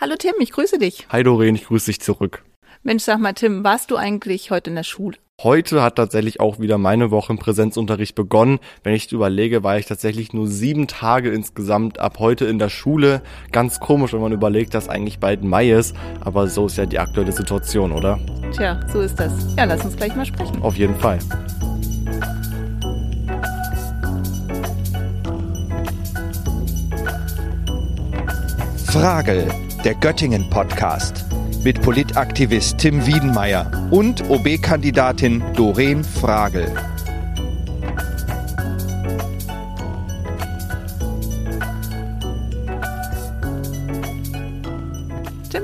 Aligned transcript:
Hallo 0.00 0.14
Tim, 0.16 0.34
ich 0.38 0.52
grüße 0.52 0.78
dich. 0.78 1.08
Hi 1.10 1.24
Doreen, 1.24 1.56
ich 1.56 1.64
grüße 1.64 1.86
dich 1.86 2.00
zurück. 2.00 2.44
Mensch, 2.84 3.02
sag 3.02 3.18
mal 3.18 3.32
Tim, 3.32 3.64
warst 3.64 3.90
du 3.90 3.96
eigentlich 3.96 4.52
heute 4.52 4.70
in 4.70 4.76
der 4.76 4.84
Schule? 4.84 5.16
Heute 5.42 5.82
hat 5.82 5.96
tatsächlich 5.96 6.38
auch 6.38 6.60
wieder 6.60 6.78
meine 6.78 7.10
Woche 7.10 7.32
im 7.32 7.38
Präsenzunterricht 7.40 8.14
begonnen. 8.14 8.60
Wenn 8.84 8.94
ich 8.94 9.10
überlege, 9.10 9.64
war 9.64 9.76
ich 9.76 9.86
tatsächlich 9.86 10.32
nur 10.32 10.46
sieben 10.46 10.86
Tage 10.86 11.30
insgesamt 11.30 11.98
ab 11.98 12.20
heute 12.20 12.44
in 12.44 12.60
der 12.60 12.68
Schule. 12.68 13.22
Ganz 13.50 13.80
komisch, 13.80 14.12
wenn 14.12 14.20
man 14.20 14.30
überlegt, 14.30 14.72
dass 14.72 14.88
eigentlich 14.88 15.18
bald 15.18 15.42
Mai 15.42 15.72
ist. 15.72 15.96
Aber 16.20 16.46
so 16.46 16.66
ist 16.66 16.76
ja 16.76 16.86
die 16.86 17.00
aktuelle 17.00 17.32
Situation, 17.32 17.90
oder? 17.90 18.20
Tja, 18.52 18.78
so 18.92 19.00
ist 19.00 19.18
das. 19.18 19.32
Ja, 19.56 19.64
lass 19.64 19.84
uns 19.84 19.96
gleich 19.96 20.14
mal 20.14 20.26
sprechen. 20.26 20.62
Auf 20.62 20.76
jeden 20.76 20.94
Fall. 20.94 21.18
Frage, 28.86 29.48
der 29.88 29.94
Göttingen-Podcast 29.94 31.24
mit 31.64 31.80
Politaktivist 31.80 32.76
Tim 32.76 33.06
Wiedenmeier 33.06 33.88
und 33.90 34.28
OB-Kandidatin 34.28 35.42
Doreen 35.54 36.04
Fragel. 36.04 36.70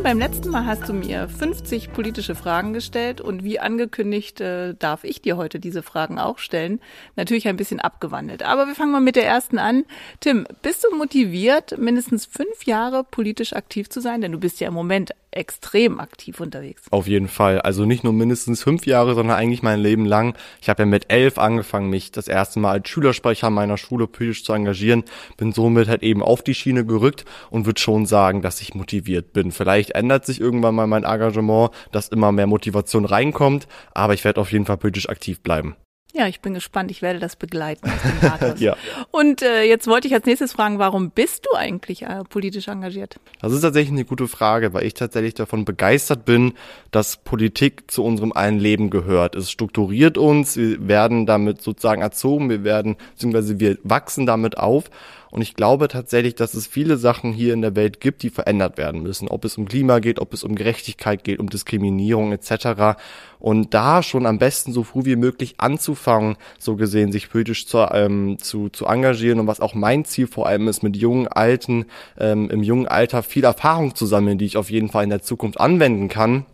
Beim 0.04 0.18
letzten 0.18 0.50
Mal 0.50 0.66
hast 0.66 0.86
du 0.86 0.92
mir 0.92 1.30
50 1.30 1.94
politische 1.94 2.34
Fragen 2.34 2.74
gestellt 2.74 3.22
und 3.22 3.42
wie 3.42 3.58
angekündigt 3.58 4.38
äh, 4.38 4.74
darf 4.74 5.02
ich 5.02 5.22
dir 5.22 5.38
heute 5.38 5.58
diese 5.58 5.82
Fragen 5.82 6.18
auch 6.18 6.36
stellen. 6.36 6.80
Natürlich 7.16 7.48
ein 7.48 7.56
bisschen 7.56 7.80
abgewandelt. 7.80 8.42
Aber 8.42 8.66
wir 8.66 8.74
fangen 8.74 8.92
mal 8.92 9.00
mit 9.00 9.16
der 9.16 9.26
ersten 9.26 9.56
an. 9.56 9.86
Tim, 10.20 10.46
bist 10.60 10.84
du 10.84 10.94
motiviert, 10.94 11.78
mindestens 11.78 12.26
fünf 12.26 12.66
Jahre 12.66 13.02
politisch 13.02 13.54
aktiv 13.54 13.88
zu 13.88 14.02
sein? 14.02 14.20
Denn 14.20 14.32
du 14.32 14.38
bist 14.38 14.60
ja 14.60 14.68
im 14.68 14.74
Moment 14.74 15.12
extrem 15.36 16.00
aktiv 16.00 16.40
unterwegs. 16.40 16.82
Auf 16.90 17.06
jeden 17.06 17.28
Fall. 17.28 17.60
Also 17.60 17.84
nicht 17.84 18.04
nur 18.04 18.12
mindestens 18.12 18.62
fünf 18.62 18.86
Jahre, 18.86 19.14
sondern 19.14 19.36
eigentlich 19.36 19.62
mein 19.62 19.80
Leben 19.80 20.06
lang. 20.06 20.36
Ich 20.60 20.68
habe 20.68 20.82
ja 20.82 20.86
mit 20.86 21.10
elf 21.12 21.38
angefangen, 21.38 21.90
mich 21.90 22.12
das 22.12 22.28
erste 22.28 22.60
Mal 22.60 22.72
als 22.72 22.88
Schülersprecher 22.88 23.50
meiner 23.50 23.76
Schule 23.76 24.06
politisch 24.06 24.44
zu 24.44 24.52
engagieren. 24.52 25.04
Bin 25.36 25.52
somit 25.52 25.88
halt 25.88 26.02
eben 26.02 26.22
auf 26.22 26.42
die 26.42 26.54
Schiene 26.54 26.84
gerückt 26.84 27.24
und 27.50 27.66
würde 27.66 27.80
schon 27.80 28.06
sagen, 28.06 28.42
dass 28.42 28.60
ich 28.60 28.74
motiviert 28.74 29.32
bin. 29.32 29.52
Vielleicht 29.52 29.90
ändert 29.90 30.26
sich 30.26 30.40
irgendwann 30.40 30.74
mal 30.74 30.86
mein 30.86 31.04
Engagement, 31.04 31.70
dass 31.92 32.08
immer 32.08 32.32
mehr 32.32 32.46
Motivation 32.46 33.04
reinkommt, 33.04 33.66
aber 33.92 34.14
ich 34.14 34.24
werde 34.24 34.40
auf 34.40 34.52
jeden 34.52 34.66
Fall 34.66 34.78
politisch 34.78 35.08
aktiv 35.08 35.40
bleiben. 35.40 35.76
Ja, 36.16 36.28
ich 36.28 36.40
bin 36.40 36.54
gespannt. 36.54 36.92
Ich 36.92 37.02
werde 37.02 37.18
das 37.18 37.34
begleiten. 37.34 37.90
ja. 38.58 38.76
Und 39.10 39.42
äh, 39.42 39.64
jetzt 39.64 39.88
wollte 39.88 40.06
ich 40.06 40.14
als 40.14 40.24
nächstes 40.26 40.52
fragen, 40.52 40.78
warum 40.78 41.10
bist 41.10 41.44
du 41.44 41.56
eigentlich 41.56 42.02
äh, 42.02 42.22
politisch 42.28 42.68
engagiert? 42.68 43.16
Das 43.40 43.52
ist 43.52 43.62
tatsächlich 43.62 43.90
eine 43.90 44.04
gute 44.04 44.28
Frage, 44.28 44.72
weil 44.72 44.84
ich 44.84 44.94
tatsächlich 44.94 45.34
davon 45.34 45.64
begeistert 45.64 46.24
bin, 46.24 46.54
dass 46.92 47.16
Politik 47.16 47.90
zu 47.90 48.04
unserem 48.04 48.30
allen 48.30 48.60
Leben 48.60 48.90
gehört. 48.90 49.34
Es 49.34 49.50
strukturiert 49.50 50.16
uns, 50.16 50.56
wir 50.56 50.86
werden 50.86 51.26
damit 51.26 51.60
sozusagen 51.60 52.00
erzogen, 52.00 52.48
wir 52.48 52.62
werden, 52.62 52.94
beziehungsweise 53.14 53.58
wir 53.58 53.78
wachsen 53.82 54.24
damit 54.24 54.56
auf. 54.56 54.90
Und 55.34 55.42
ich 55.42 55.56
glaube 55.56 55.88
tatsächlich, 55.88 56.36
dass 56.36 56.54
es 56.54 56.68
viele 56.68 56.96
Sachen 56.96 57.32
hier 57.32 57.54
in 57.54 57.60
der 57.60 57.74
Welt 57.74 58.00
gibt, 58.00 58.22
die 58.22 58.30
verändert 58.30 58.78
werden 58.78 59.02
müssen. 59.02 59.26
Ob 59.26 59.44
es 59.44 59.58
um 59.58 59.66
Klima 59.66 59.98
geht, 59.98 60.20
ob 60.20 60.32
es 60.32 60.44
um 60.44 60.54
Gerechtigkeit 60.54 61.24
geht, 61.24 61.40
um 61.40 61.50
Diskriminierung 61.50 62.30
etc. 62.30 62.96
Und 63.40 63.74
da 63.74 64.04
schon 64.04 64.26
am 64.26 64.38
besten 64.38 64.72
so 64.72 64.84
früh 64.84 65.04
wie 65.04 65.16
möglich 65.16 65.56
anzufangen, 65.58 66.36
so 66.60 66.76
gesehen, 66.76 67.10
sich 67.10 67.30
politisch 67.30 67.66
zu, 67.66 67.78
ähm, 67.78 68.38
zu, 68.38 68.68
zu 68.68 68.86
engagieren 68.86 69.40
und 69.40 69.48
was 69.48 69.58
auch 69.58 69.74
mein 69.74 70.04
Ziel 70.04 70.28
vor 70.28 70.46
allem 70.46 70.68
ist, 70.68 70.84
mit 70.84 70.96
jungen 70.96 71.26
Alten 71.26 71.86
ähm, 72.16 72.48
im 72.50 72.62
jungen 72.62 72.86
Alter 72.86 73.24
viel 73.24 73.42
Erfahrung 73.42 73.96
zu 73.96 74.06
sammeln, 74.06 74.38
die 74.38 74.44
ich 74.46 74.56
auf 74.56 74.70
jeden 74.70 74.88
Fall 74.88 75.02
in 75.02 75.10
der 75.10 75.22
Zukunft 75.22 75.58
anwenden 75.58 76.06
kann. 76.06 76.46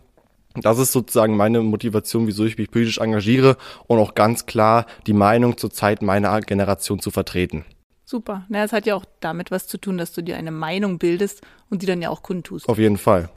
Das 0.55 0.79
ist 0.79 0.93
sozusagen 0.93 1.37
meine 1.37 1.61
Motivation, 1.61 2.27
wieso 2.27 2.47
ich 2.47 2.57
mich 2.57 2.71
politisch 2.71 2.97
engagiere 2.97 3.59
und 3.89 3.99
auch 3.99 4.15
ganz 4.15 4.47
klar 4.47 4.87
die 5.07 5.13
Meinung 5.13 5.59
zur 5.59 5.71
Zeit 5.71 6.01
meiner 6.01 6.41
Generation 6.41 6.99
zu 6.99 7.11
vertreten. 7.11 7.67
Super. 8.11 8.45
Na, 8.49 8.65
es 8.65 8.73
hat 8.73 8.87
ja 8.87 8.97
auch 8.97 9.05
damit 9.21 9.53
was 9.53 9.69
zu 9.69 9.79
tun, 9.79 9.97
dass 9.97 10.13
du 10.13 10.21
dir 10.21 10.37
eine 10.37 10.51
Meinung 10.51 10.99
bildest 10.99 11.43
und 11.71 11.83
die 11.83 11.87
dann 11.87 12.03
ja 12.03 12.11
auch 12.11 12.25
kundtust. 12.25 12.69
Auf 12.69 12.77
jeden 12.77 12.97
Fall. 12.97 13.31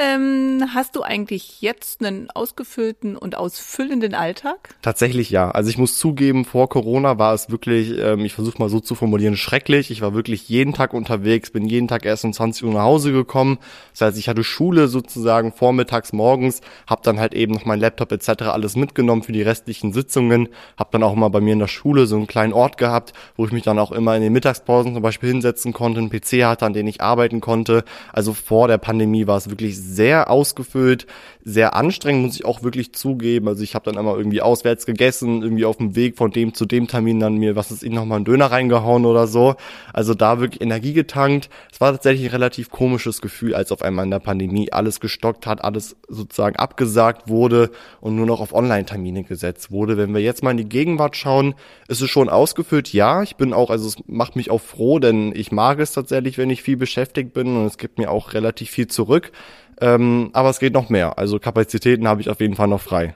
Ähm, 0.00 0.64
hast 0.74 0.94
du 0.94 1.02
eigentlich 1.02 1.60
jetzt 1.60 2.04
einen 2.04 2.30
ausgefüllten 2.30 3.16
und 3.16 3.36
ausfüllenden 3.36 4.14
Alltag? 4.14 4.76
Tatsächlich 4.80 5.30
ja. 5.30 5.50
Also 5.50 5.70
ich 5.70 5.78
muss 5.78 5.98
zugeben, 5.98 6.44
vor 6.44 6.68
Corona 6.68 7.18
war 7.18 7.34
es 7.34 7.50
wirklich, 7.50 7.98
ähm, 7.98 8.24
ich 8.24 8.32
versuche 8.32 8.60
mal 8.60 8.68
so 8.68 8.78
zu 8.78 8.94
formulieren, 8.94 9.36
schrecklich. 9.36 9.90
Ich 9.90 10.00
war 10.00 10.14
wirklich 10.14 10.48
jeden 10.48 10.72
Tag 10.72 10.94
unterwegs, 10.94 11.50
bin 11.50 11.66
jeden 11.66 11.88
Tag 11.88 12.04
erst 12.04 12.24
um 12.24 12.32
20 12.32 12.62
Uhr 12.62 12.74
nach 12.74 12.84
Hause 12.84 13.10
gekommen. 13.10 13.58
Das 13.90 14.02
heißt, 14.02 14.18
ich 14.18 14.28
hatte 14.28 14.44
Schule 14.44 14.86
sozusagen 14.86 15.50
vormittags, 15.50 16.12
morgens, 16.12 16.60
habe 16.86 17.02
dann 17.02 17.18
halt 17.18 17.34
eben 17.34 17.52
noch 17.52 17.64
mein 17.64 17.80
Laptop 17.80 18.12
etc. 18.12 18.42
alles 18.42 18.76
mitgenommen 18.76 19.24
für 19.24 19.32
die 19.32 19.42
restlichen 19.42 19.92
Sitzungen. 19.92 20.48
Habe 20.76 20.90
dann 20.92 21.02
auch 21.02 21.14
immer 21.14 21.28
bei 21.28 21.40
mir 21.40 21.54
in 21.54 21.58
der 21.58 21.66
Schule 21.66 22.06
so 22.06 22.14
einen 22.14 22.28
kleinen 22.28 22.52
Ort 22.52 22.78
gehabt, 22.78 23.14
wo 23.36 23.46
ich 23.46 23.50
mich 23.50 23.64
dann 23.64 23.80
auch 23.80 23.90
immer 23.90 24.14
in 24.14 24.22
den 24.22 24.32
Mittagspausen 24.32 24.94
zum 24.94 25.02
Beispiel 25.02 25.30
hinsetzen 25.30 25.72
konnte, 25.72 25.98
einen 25.98 26.10
PC 26.10 26.44
hatte, 26.44 26.66
an 26.66 26.72
dem 26.72 26.86
ich 26.86 27.00
arbeiten 27.00 27.40
konnte. 27.40 27.82
Also 28.12 28.32
vor 28.32 28.68
der 28.68 28.78
Pandemie 28.78 29.26
war 29.26 29.38
es 29.38 29.50
wirklich 29.50 29.87
sehr 29.94 30.30
ausgefüllt, 30.30 31.06
sehr 31.48 31.74
anstrengend, 31.74 32.26
muss 32.26 32.36
ich 32.36 32.44
auch 32.44 32.62
wirklich 32.62 32.92
zugeben. 32.92 33.48
Also 33.48 33.62
ich 33.62 33.74
habe 33.74 33.90
dann 33.90 33.98
immer 33.98 34.16
irgendwie 34.16 34.42
auswärts 34.42 34.84
gegessen, 34.84 35.42
irgendwie 35.42 35.64
auf 35.64 35.78
dem 35.78 35.96
Weg 35.96 36.18
von 36.18 36.30
dem 36.30 36.52
zu 36.52 36.66
dem 36.66 36.88
Termin 36.88 37.20
dann 37.20 37.38
mir, 37.38 37.56
was 37.56 37.70
ist 37.70 37.82
ich, 37.82 37.90
nochmal 37.90 38.16
einen 38.16 38.26
Döner 38.26 38.46
reingehauen 38.46 39.06
oder 39.06 39.26
so. 39.26 39.56
Also 39.94 40.12
da 40.12 40.40
wirklich 40.40 40.60
Energie 40.60 40.92
getankt. 40.92 41.48
Es 41.72 41.80
war 41.80 41.92
tatsächlich 41.92 42.26
ein 42.26 42.32
relativ 42.32 42.70
komisches 42.70 43.22
Gefühl, 43.22 43.54
als 43.54 43.72
auf 43.72 43.80
einmal 43.80 44.04
in 44.04 44.10
der 44.10 44.18
Pandemie 44.18 44.72
alles 44.72 45.00
gestockt 45.00 45.46
hat, 45.46 45.64
alles 45.64 45.96
sozusagen 46.08 46.56
abgesagt 46.56 47.28
wurde 47.28 47.70
und 48.02 48.14
nur 48.14 48.26
noch 48.26 48.40
auf 48.40 48.52
Online-Termine 48.52 49.24
gesetzt 49.24 49.70
wurde. 49.70 49.96
Wenn 49.96 50.12
wir 50.12 50.20
jetzt 50.20 50.42
mal 50.42 50.50
in 50.50 50.58
die 50.58 50.68
Gegenwart 50.68 51.16
schauen, 51.16 51.54
ist 51.88 52.02
es 52.02 52.10
schon 52.10 52.28
ausgefüllt. 52.28 52.92
Ja, 52.92 53.22
ich 53.22 53.36
bin 53.36 53.54
auch, 53.54 53.70
also 53.70 53.88
es 53.88 53.96
macht 54.06 54.36
mich 54.36 54.50
auch 54.50 54.60
froh, 54.60 54.98
denn 54.98 55.32
ich 55.34 55.50
mag 55.50 55.78
es 55.78 55.92
tatsächlich, 55.92 56.36
wenn 56.36 56.50
ich 56.50 56.62
viel 56.62 56.76
beschäftigt 56.76 57.32
bin 57.32 57.56
und 57.56 57.64
es 57.64 57.78
gibt 57.78 57.98
mir 57.98 58.10
auch 58.10 58.34
relativ 58.34 58.68
viel 58.68 58.86
zurück. 58.86 59.32
Ähm, 59.80 60.30
aber 60.32 60.50
es 60.50 60.58
geht 60.58 60.74
noch 60.74 60.88
mehr. 60.88 61.18
Also 61.18 61.37
Kapazitäten 61.40 62.08
habe 62.08 62.20
ich 62.20 62.28
auf 62.30 62.40
jeden 62.40 62.54
Fall 62.54 62.68
noch 62.68 62.80
frei. 62.80 63.14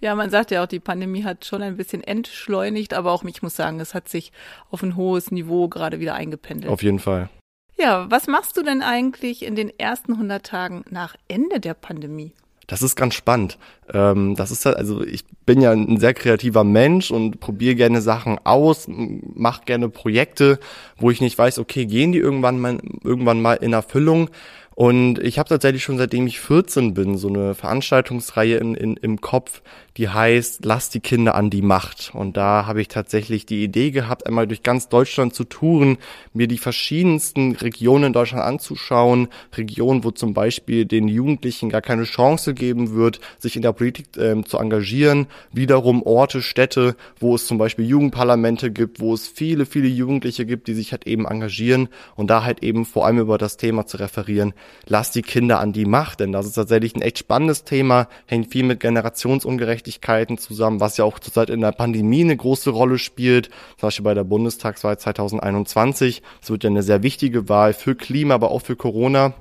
Ja, 0.00 0.14
man 0.14 0.30
sagt 0.30 0.50
ja 0.50 0.62
auch, 0.62 0.66
die 0.66 0.80
Pandemie 0.80 1.24
hat 1.24 1.44
schon 1.44 1.62
ein 1.62 1.76
bisschen 1.76 2.02
entschleunigt, 2.02 2.94
aber 2.94 3.12
auch 3.12 3.24
ich 3.24 3.42
muss 3.42 3.56
sagen, 3.56 3.80
es 3.80 3.94
hat 3.94 4.08
sich 4.08 4.32
auf 4.70 4.82
ein 4.82 4.96
hohes 4.96 5.30
Niveau 5.30 5.68
gerade 5.68 6.00
wieder 6.00 6.14
eingependelt. 6.14 6.72
Auf 6.72 6.82
jeden 6.82 6.98
Fall. 6.98 7.28
Ja, 7.76 8.10
was 8.10 8.26
machst 8.26 8.56
du 8.56 8.62
denn 8.62 8.82
eigentlich 8.82 9.44
in 9.44 9.54
den 9.54 9.70
ersten 9.78 10.14
100 10.14 10.44
Tagen 10.44 10.84
nach 10.90 11.14
Ende 11.28 11.60
der 11.60 11.74
Pandemie? 11.74 12.32
Das 12.66 12.82
ist 12.82 12.96
ganz 12.96 13.14
spannend. 13.14 13.56
Ähm, 13.92 14.34
das 14.36 14.50
ist 14.50 14.66
halt, 14.66 14.76
also 14.76 15.02
ich 15.02 15.24
bin 15.46 15.60
ja 15.62 15.72
ein 15.72 15.98
sehr 15.98 16.12
kreativer 16.12 16.64
Mensch 16.64 17.10
und 17.10 17.40
probiere 17.40 17.76
gerne 17.76 18.02
Sachen 18.02 18.38
aus, 18.44 18.86
mache 18.88 19.64
gerne 19.64 19.88
Projekte, 19.88 20.60
wo 20.98 21.10
ich 21.10 21.22
nicht 21.22 21.38
weiß, 21.38 21.58
okay, 21.60 21.86
gehen 21.86 22.12
die 22.12 22.18
irgendwann 22.18 22.60
mal, 22.60 22.78
irgendwann 23.02 23.40
mal 23.40 23.54
in 23.54 23.72
Erfüllung. 23.72 24.28
Und 24.78 25.18
ich 25.18 25.40
habe 25.40 25.48
tatsächlich 25.48 25.82
schon 25.82 25.98
seitdem 25.98 26.28
ich 26.28 26.38
14 26.38 26.94
bin 26.94 27.18
so 27.18 27.26
eine 27.26 27.56
Veranstaltungsreihe 27.56 28.58
in, 28.58 28.76
in, 28.76 28.96
im 28.96 29.20
Kopf, 29.20 29.60
die 29.96 30.08
heißt 30.08 30.64
Lass 30.64 30.88
die 30.88 31.00
Kinder 31.00 31.34
an 31.34 31.50
die 31.50 31.62
Macht. 31.62 32.12
Und 32.14 32.36
da 32.36 32.64
habe 32.66 32.80
ich 32.80 32.86
tatsächlich 32.86 33.44
die 33.44 33.64
Idee 33.64 33.90
gehabt, 33.90 34.24
einmal 34.28 34.46
durch 34.46 34.62
ganz 34.62 34.88
Deutschland 34.88 35.34
zu 35.34 35.42
touren, 35.42 35.98
mir 36.32 36.46
die 36.46 36.58
verschiedensten 36.58 37.56
Regionen 37.56 38.04
in 38.04 38.12
Deutschland 38.12 38.44
anzuschauen. 38.44 39.26
Regionen, 39.56 40.04
wo 40.04 40.12
zum 40.12 40.32
Beispiel 40.32 40.84
den 40.84 41.08
Jugendlichen 41.08 41.70
gar 41.70 41.82
keine 41.82 42.04
Chance 42.04 42.54
geben 42.54 42.94
wird, 42.94 43.18
sich 43.40 43.56
in 43.56 43.62
der 43.62 43.72
Politik 43.72 44.16
äh, 44.16 44.40
zu 44.44 44.58
engagieren. 44.58 45.26
Wiederum 45.50 46.04
Orte, 46.04 46.40
Städte, 46.40 46.94
wo 47.18 47.34
es 47.34 47.48
zum 47.48 47.58
Beispiel 47.58 47.84
Jugendparlamente 47.84 48.70
gibt, 48.70 49.00
wo 49.00 49.12
es 49.12 49.26
viele, 49.26 49.66
viele 49.66 49.88
Jugendliche 49.88 50.46
gibt, 50.46 50.68
die 50.68 50.74
sich 50.74 50.92
halt 50.92 51.08
eben 51.08 51.26
engagieren 51.26 51.88
und 52.14 52.30
da 52.30 52.44
halt 52.44 52.62
eben 52.62 52.84
vor 52.84 53.06
allem 53.06 53.18
über 53.18 53.38
das 53.38 53.56
Thema 53.56 53.84
zu 53.84 53.96
referieren. 53.96 54.54
Lass 54.86 55.10
die 55.10 55.22
Kinder 55.22 55.60
an 55.60 55.72
die 55.72 55.84
Macht, 55.84 56.20
denn 56.20 56.32
das 56.32 56.46
ist 56.46 56.54
tatsächlich 56.54 56.94
ein 56.96 57.02
echt 57.02 57.18
spannendes 57.18 57.64
Thema, 57.64 58.08
hängt 58.26 58.52
viel 58.52 58.64
mit 58.64 58.80
Generationsungerechtigkeit 58.80 59.68
Ungerechtigkeiten 59.68 60.38
zusammen, 60.38 60.80
was 60.80 60.96
ja 60.96 61.04
auch 61.04 61.18
zurzeit 61.18 61.50
in 61.50 61.60
der 61.60 61.72
Pandemie 61.72 62.22
eine 62.22 62.36
große 62.36 62.70
Rolle 62.70 62.98
spielt. 62.98 63.46
Zum 63.76 63.88
Beispiel 63.88 64.04
bei 64.04 64.14
der 64.14 64.24
Bundestagswahl 64.24 64.98
2021. 64.98 66.22
Es 66.42 66.50
wird 66.50 66.64
ja 66.64 66.70
eine 66.70 66.82
sehr 66.82 67.02
wichtige 67.02 67.48
Wahl 67.48 67.72
für 67.72 67.94
Klima, 67.94 68.34
aber 68.34 68.50
auch 68.50 68.62
für 68.62 68.76
Corona. 68.76 69.34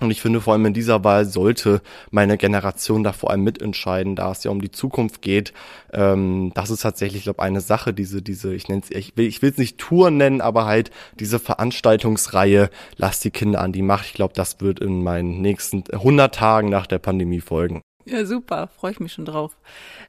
Und 0.00 0.10
ich 0.10 0.20
finde, 0.20 0.40
vor 0.40 0.54
allem 0.54 0.66
in 0.66 0.74
dieser 0.74 1.04
Wahl 1.04 1.24
sollte 1.24 1.80
meine 2.10 2.36
Generation 2.36 3.04
da 3.04 3.12
vor 3.12 3.30
allem 3.30 3.44
mitentscheiden, 3.44 4.16
da 4.16 4.32
es 4.32 4.42
ja 4.42 4.50
um 4.50 4.60
die 4.60 4.72
Zukunft 4.72 5.22
geht. 5.22 5.52
Ähm, 5.92 6.50
das 6.54 6.70
ist 6.70 6.80
tatsächlich, 6.82 7.22
glaube 7.22 7.40
eine 7.40 7.60
Sache, 7.60 7.94
diese, 7.94 8.20
diese, 8.20 8.52
ich 8.54 8.68
nenne 8.68 8.82
es, 8.82 8.90
ich 8.90 9.16
will, 9.16 9.26
ich 9.26 9.40
will 9.40 9.50
es 9.50 9.58
nicht 9.58 9.78
Tour 9.78 10.10
nennen, 10.10 10.40
aber 10.40 10.66
halt 10.66 10.90
diese 11.20 11.38
Veranstaltungsreihe, 11.38 12.70
lass 12.96 13.20
die 13.20 13.30
Kinder 13.30 13.60
an 13.60 13.72
die 13.72 13.82
Macht. 13.82 14.06
Ich 14.06 14.14
glaube, 14.14 14.34
das 14.34 14.60
wird 14.60 14.80
in 14.80 15.04
meinen 15.04 15.40
nächsten 15.40 15.84
100 15.88 16.34
Tagen 16.34 16.70
nach 16.70 16.88
der 16.88 16.98
Pandemie 16.98 17.40
folgen. 17.40 17.80
Ja, 18.04 18.26
super, 18.26 18.66
freue 18.66 18.92
ich 18.92 19.00
mich 19.00 19.12
schon 19.12 19.24
drauf. 19.24 19.56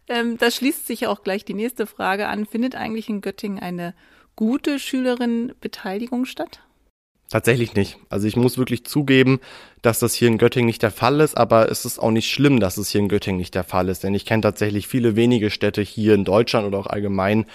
Ähm, 0.07 0.37
da 0.39 0.49
schließt 0.49 0.87
sich 0.87 1.05
auch 1.05 1.21
gleich 1.21 1.45
die 1.45 1.53
nächste 1.53 1.85
Frage 1.85 2.27
an. 2.27 2.47
Findet 2.47 2.75
eigentlich 2.75 3.07
in 3.07 3.21
Göttingen 3.21 3.59
eine 3.59 3.93
gute 4.35 4.79
Schülerinnenbeteiligung 4.79 6.25
statt? 6.25 6.61
Tatsächlich 7.29 7.73
nicht. 7.73 7.97
Also 8.09 8.27
ich 8.27 8.35
muss 8.35 8.57
wirklich 8.57 8.85
zugeben, 8.85 9.39
dass 9.85 9.99
das 9.99 10.15
hier 10.15 10.27
in 10.27 10.37
Göttingen 10.37 10.65
nicht 10.65 10.81
der 10.81 10.91
Fall 10.91 11.19
ist, 11.19 11.37
aber 11.37 11.69
es 11.69 11.85
ist 11.85 11.99
auch 11.99 12.11
nicht 12.11 12.29
schlimm, 12.29 12.59
dass 12.59 12.77
es 12.77 12.89
hier 12.89 13.01
in 13.01 13.07
Göttingen 13.07 13.37
nicht 13.37 13.53
der 13.53 13.63
Fall 13.63 13.89
ist, 13.89 14.03
denn 14.03 14.15
ich 14.15 14.25
kenne 14.25 14.41
tatsächlich 14.41 14.87
viele 14.87 15.15
wenige 15.15 15.51
Städte 15.51 15.81
hier 15.81 16.15
in 16.15 16.25
Deutschland 16.25 16.65
oder 16.65 16.79
auch 16.79 16.87
allgemein, 16.87 17.45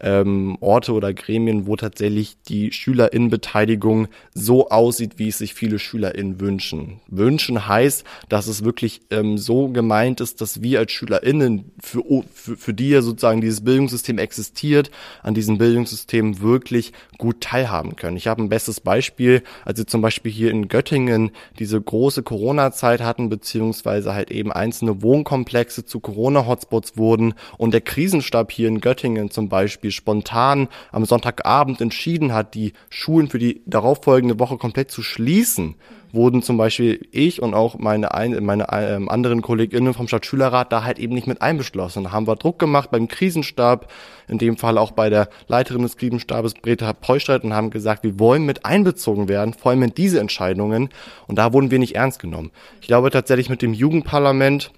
ähm, 0.00 0.56
Orte 0.60 0.92
oder 0.92 1.12
Gremien, 1.12 1.66
wo 1.66 1.76
tatsächlich 1.76 2.36
die 2.48 2.72
SchülerInnenbeteiligung 2.72 4.08
so 4.34 4.68
aussieht, 4.68 5.12
wie 5.16 5.28
es 5.28 5.38
sich 5.38 5.54
viele 5.54 5.78
SchülerInnen 5.78 6.40
wünschen. 6.40 7.00
Wünschen 7.08 7.66
heißt, 7.66 8.04
dass 8.28 8.46
es 8.46 8.64
wirklich 8.64 9.00
ähm, 9.10 9.38
so 9.38 9.68
gemeint 9.68 10.20
ist, 10.20 10.40
dass 10.40 10.62
wir 10.62 10.78
als 10.78 10.92
SchülerInnen, 10.92 11.72
für, 11.80 12.02
für, 12.32 12.56
für 12.56 12.74
die 12.74 12.90
ja 12.90 13.02
sozusagen 13.02 13.40
dieses 13.40 13.62
Bildungssystem 13.62 14.18
existiert, 14.18 14.90
an 15.22 15.34
diesem 15.34 15.58
Bildungssystem 15.58 16.40
wirklich 16.40 16.92
gut 17.16 17.40
teilhaben 17.40 17.96
können. 17.96 18.16
Ich 18.16 18.28
habe 18.28 18.42
ein 18.42 18.48
bestes 18.48 18.80
Beispiel, 18.80 19.42
als 19.64 19.78
wir 19.78 19.86
zum 19.86 20.00
Beispiel 20.00 20.30
hier 20.30 20.50
in 20.50 20.68
Göttingen 20.68 21.30
diese 21.58 21.77
große 21.80 22.22
Corona-Zeit 22.22 23.00
hatten, 23.00 23.28
beziehungsweise 23.28 24.14
halt 24.14 24.30
eben 24.30 24.52
einzelne 24.52 25.02
Wohnkomplexe 25.02 25.84
zu 25.84 26.00
Corona-Hotspots 26.00 26.96
wurden 26.96 27.34
und 27.56 27.72
der 27.72 27.80
Krisenstab 27.80 28.52
hier 28.52 28.68
in 28.68 28.80
Göttingen 28.80 29.30
zum 29.30 29.48
Beispiel 29.48 29.58
Beispiel 29.68 29.90
spontan 29.90 30.68
am 30.92 31.04
Sonntagabend 31.04 31.80
entschieden 31.80 32.32
hat, 32.32 32.54
die 32.54 32.72
Schulen 32.90 33.28
für 33.28 33.38
die 33.38 33.60
darauffolgende 33.66 34.38
Woche 34.38 34.56
komplett 34.56 34.90
zu 34.90 35.02
schließen, 35.02 35.74
wurden 36.12 36.42
zum 36.42 36.56
Beispiel 36.56 37.06
ich 37.10 37.42
und 37.42 37.54
auch 37.54 37.78
meine, 37.78 38.08
meine 38.40 38.66
ähm, 38.72 39.08
anderen 39.08 39.42
KollegInnen 39.42 39.94
vom 39.94 40.08
Stadtschülerrat 40.08 40.72
da 40.72 40.84
halt 40.84 40.98
eben 40.98 41.14
nicht 41.14 41.26
mit 41.26 41.42
einbeschlossen. 41.42 42.04
Da 42.04 42.12
haben 42.12 42.26
wir 42.26 42.36
Druck 42.36 42.58
gemacht 42.58 42.90
beim 42.90 43.08
Krisenstab, 43.08 43.90
in 44.26 44.38
dem 44.38 44.56
Fall 44.56 44.78
auch 44.78 44.92
bei 44.92 45.10
der 45.10 45.28
Leiterin 45.46 45.82
des 45.82 45.96
Krisenstabes 45.96 46.54
Breta 46.54 46.92
Preustreit 46.92 47.44
und 47.44 47.54
haben 47.54 47.70
gesagt, 47.70 48.04
wir 48.04 48.18
wollen 48.18 48.44
mit 48.44 48.64
einbezogen 48.64 49.28
werden, 49.28 49.54
vor 49.54 49.70
allem 49.70 49.82
in 49.82 49.94
diese 49.94 50.20
Entscheidungen. 50.20 50.90
Und 51.26 51.36
da 51.36 51.52
wurden 51.52 51.70
wir 51.70 51.78
nicht 51.78 51.96
ernst 51.96 52.18
genommen. 52.20 52.50
Ich 52.80 52.86
glaube 52.86 53.10
tatsächlich 53.10 53.48
mit 53.50 53.62
dem 53.62 53.72
Jugendparlament 53.72 54.72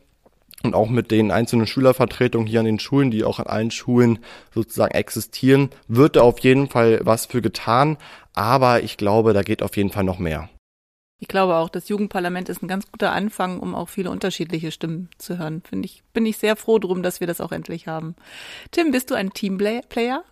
und 0.62 0.74
auch 0.74 0.90
mit 0.90 1.10
den 1.10 1.30
einzelnen 1.30 1.66
Schülervertretungen 1.66 2.46
hier 2.46 2.60
an 2.60 2.66
den 2.66 2.78
Schulen, 2.78 3.10
die 3.10 3.24
auch 3.24 3.38
an 3.38 3.46
allen 3.46 3.70
Schulen 3.70 4.18
sozusagen 4.54 4.94
existieren, 4.94 5.70
wird 5.88 6.16
da 6.16 6.22
auf 6.22 6.40
jeden 6.40 6.68
Fall 6.68 7.00
was 7.02 7.26
für 7.26 7.40
getan. 7.40 7.96
Aber 8.34 8.82
ich 8.82 8.96
glaube, 8.96 9.32
da 9.32 9.42
geht 9.42 9.62
auf 9.62 9.76
jeden 9.76 9.90
Fall 9.90 10.04
noch 10.04 10.18
mehr. 10.18 10.50
Ich 11.20 11.28
glaube 11.28 11.56
auch, 11.56 11.68
das 11.68 11.88
Jugendparlament 11.90 12.48
ist 12.48 12.62
ein 12.62 12.68
ganz 12.68 12.90
guter 12.90 13.12
Anfang, 13.12 13.60
um 13.60 13.74
auch 13.74 13.90
viele 13.90 14.10
unterschiedliche 14.10 14.72
Stimmen 14.72 15.10
zu 15.18 15.38
hören. 15.38 15.62
Finde 15.68 15.84
ich, 15.84 16.02
bin 16.14 16.24
ich 16.24 16.38
sehr 16.38 16.56
froh 16.56 16.78
drum, 16.78 17.02
dass 17.02 17.20
wir 17.20 17.26
das 17.26 17.42
auch 17.42 17.52
endlich 17.52 17.86
haben. 17.86 18.16
Tim, 18.70 18.90
bist 18.90 19.10
du 19.10 19.14
ein 19.14 19.34
Teamplayer? 19.34 20.24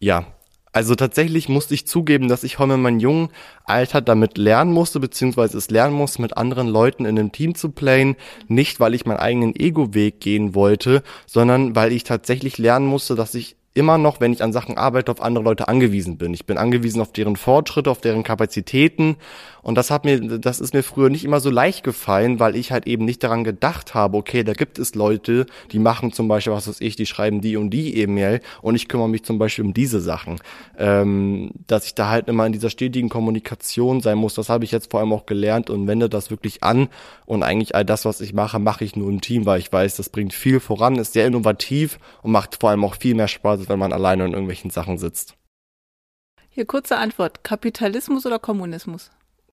Ja, 0.00 0.26
also 0.72 0.94
tatsächlich 0.94 1.48
musste 1.50 1.74
ich 1.74 1.86
zugeben, 1.86 2.28
dass 2.28 2.42
ich 2.42 2.58
heute 2.58 2.74
in 2.74 2.82
meinem 2.82 3.00
jungen 3.00 3.28
Alter 3.64 4.00
damit 4.00 4.38
lernen 4.38 4.72
musste, 4.72 4.98
beziehungsweise 4.98 5.58
es 5.58 5.68
lernen 5.68 5.94
musste, 5.94 6.22
mit 6.22 6.36
anderen 6.38 6.68
Leuten 6.68 7.04
in 7.04 7.18
einem 7.18 7.32
Team 7.32 7.54
zu 7.54 7.70
playen. 7.70 8.16
Nicht, 8.48 8.80
weil 8.80 8.94
ich 8.94 9.04
meinen 9.04 9.18
eigenen 9.18 9.54
Ego-Weg 9.54 10.20
gehen 10.20 10.54
wollte, 10.54 11.02
sondern 11.26 11.76
weil 11.76 11.92
ich 11.92 12.04
tatsächlich 12.04 12.56
lernen 12.56 12.86
musste, 12.86 13.14
dass 13.14 13.34
ich 13.34 13.56
immer 13.72 13.98
noch, 13.98 14.20
wenn 14.20 14.32
ich 14.32 14.42
an 14.42 14.52
Sachen 14.52 14.76
arbeite, 14.76 15.12
auf 15.12 15.22
andere 15.22 15.44
Leute 15.44 15.68
angewiesen 15.68 16.18
bin. 16.18 16.34
Ich 16.34 16.44
bin 16.44 16.58
angewiesen 16.58 17.00
auf 17.00 17.12
deren 17.12 17.36
Fortschritte, 17.36 17.90
auf 17.90 18.00
deren 18.00 18.24
Kapazitäten. 18.24 19.16
Und 19.62 19.76
das 19.76 19.90
hat 19.90 20.04
mir, 20.04 20.20
das 20.38 20.58
ist 20.58 20.74
mir 20.74 20.82
früher 20.82 21.08
nicht 21.08 21.24
immer 21.24 21.38
so 21.38 21.50
leicht 21.50 21.84
gefallen, 21.84 22.40
weil 22.40 22.56
ich 22.56 22.72
halt 22.72 22.86
eben 22.86 23.04
nicht 23.04 23.22
daran 23.22 23.44
gedacht 23.44 23.94
habe, 23.94 24.16
okay, 24.16 24.42
da 24.42 24.54
gibt 24.54 24.78
es 24.78 24.94
Leute, 24.94 25.46
die 25.70 25.78
machen 25.78 26.12
zum 26.12 26.26
Beispiel, 26.26 26.52
was 26.52 26.66
weiß 26.66 26.80
ich, 26.80 26.96
die 26.96 27.06
schreiben 27.06 27.40
die 27.40 27.56
und 27.56 27.70
die 27.70 27.96
E-Mail 27.98 28.40
und 28.62 28.74
ich 28.74 28.88
kümmere 28.88 29.08
mich 29.08 29.22
zum 29.22 29.38
Beispiel 29.38 29.64
um 29.64 29.74
diese 29.74 30.00
Sachen. 30.00 30.40
Ähm, 30.76 31.50
dass 31.66 31.84
ich 31.84 31.94
da 31.94 32.08
halt 32.08 32.26
immer 32.28 32.46
in 32.46 32.52
dieser 32.52 32.70
stetigen 32.70 33.08
Kommunikation 33.08 34.00
sein 34.00 34.18
muss, 34.18 34.34
das 34.34 34.48
habe 34.48 34.64
ich 34.64 34.72
jetzt 34.72 34.90
vor 34.90 35.00
allem 35.00 35.12
auch 35.12 35.26
gelernt 35.26 35.70
und 35.70 35.86
wende 35.86 36.08
das 36.08 36.30
wirklich 36.30 36.64
an. 36.64 36.88
Und 37.26 37.44
eigentlich 37.44 37.74
all 37.74 37.84
das, 37.84 38.04
was 38.04 38.20
ich 38.20 38.32
mache, 38.32 38.58
mache 38.58 38.84
ich 38.84 38.96
nur 38.96 39.08
im 39.08 39.20
Team, 39.20 39.46
weil 39.46 39.60
ich 39.60 39.72
weiß, 39.72 39.96
das 39.96 40.08
bringt 40.08 40.32
viel 40.32 40.58
voran, 40.58 40.96
ist 40.96 41.12
sehr 41.12 41.26
innovativ 41.26 41.98
und 42.22 42.32
macht 42.32 42.56
vor 42.60 42.70
allem 42.70 42.84
auch 42.84 42.96
viel 42.96 43.14
mehr 43.14 43.28
Spaß 43.28 43.59
als 43.60 43.68
wenn 43.68 43.78
man 43.78 43.92
alleine 43.92 44.24
in 44.24 44.32
irgendwelchen 44.32 44.70
Sachen 44.70 44.98
sitzt. 44.98 45.36
Hier 46.48 46.66
kurze 46.66 46.96
Antwort. 46.96 47.44
Kapitalismus 47.44 48.26
oder 48.26 48.38
Kommunismus? 48.38 49.10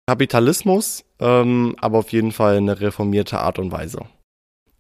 Kapitalismus, 0.06 1.06
ähm, 1.20 1.76
aber 1.80 2.00
auf 2.00 2.12
jeden 2.12 2.32
Fall 2.32 2.58
eine 2.58 2.80
reformierte 2.80 3.40
Art 3.40 3.58
und 3.58 3.72
Weise. 3.72 4.02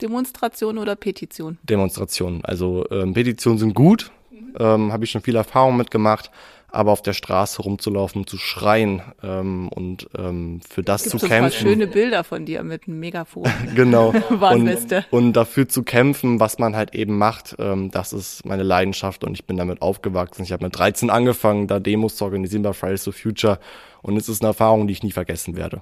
Demonstration 0.01 0.77
oder 0.77 0.95
Petition? 0.95 1.57
Demonstration. 1.63 2.43
Also 2.43 2.85
ähm, 2.91 3.13
Petitionen 3.13 3.57
sind 3.57 3.73
gut, 3.73 4.11
mhm. 4.29 4.53
ähm, 4.59 4.93
habe 4.93 5.05
ich 5.05 5.11
schon 5.11 5.21
viel 5.21 5.35
Erfahrung 5.35 5.77
mitgemacht 5.77 6.29
aber 6.73 6.91
auf 6.91 7.03
der 7.03 7.13
Straße 7.13 7.61
rumzulaufen, 7.61 8.25
zu 8.25 8.37
schreien 8.37 9.01
ähm, 9.21 9.69
und 9.69 10.09
ähm, 10.17 10.59
für 10.67 10.81
das 10.81 11.03
Gibt 11.03 11.19
zu 11.19 11.27
kämpfen. 11.27 11.51
So 11.51 11.69
schöne 11.69 11.87
Bilder 11.87 12.23
von 12.23 12.45
dir 12.45 12.63
mit 12.63 12.87
einem 12.87 12.99
Megafon. 12.99 13.49
genau. 13.75 14.09
und, 14.29 15.05
und 15.11 15.33
dafür 15.33 15.69
zu 15.69 15.83
kämpfen, 15.83 16.39
was 16.39 16.57
man 16.57 16.75
halt 16.75 16.95
eben 16.95 17.17
macht, 17.17 17.55
ähm, 17.59 17.91
das 17.91 18.11
ist 18.11 18.45
meine 18.45 18.63
Leidenschaft 18.63 19.23
und 19.23 19.33
ich 19.33 19.45
bin 19.45 19.55
damit 19.55 19.81
aufgewachsen. 19.83 20.43
Ich 20.43 20.51
habe 20.51 20.65
mit 20.65 20.77
13 20.77 21.11
angefangen, 21.11 21.67
da 21.67 21.79
Demos 21.79 22.15
zu 22.15 22.25
organisieren 22.25 22.63
bei 22.63 22.73
Fridays 22.73 23.03
for 23.03 23.13
Future 23.13 23.59
und 24.01 24.17
es 24.17 24.27
ist 24.27 24.41
eine 24.41 24.49
Erfahrung, 24.49 24.87
die 24.87 24.93
ich 24.93 25.03
nie 25.03 25.11
vergessen 25.11 25.55
werde. 25.55 25.81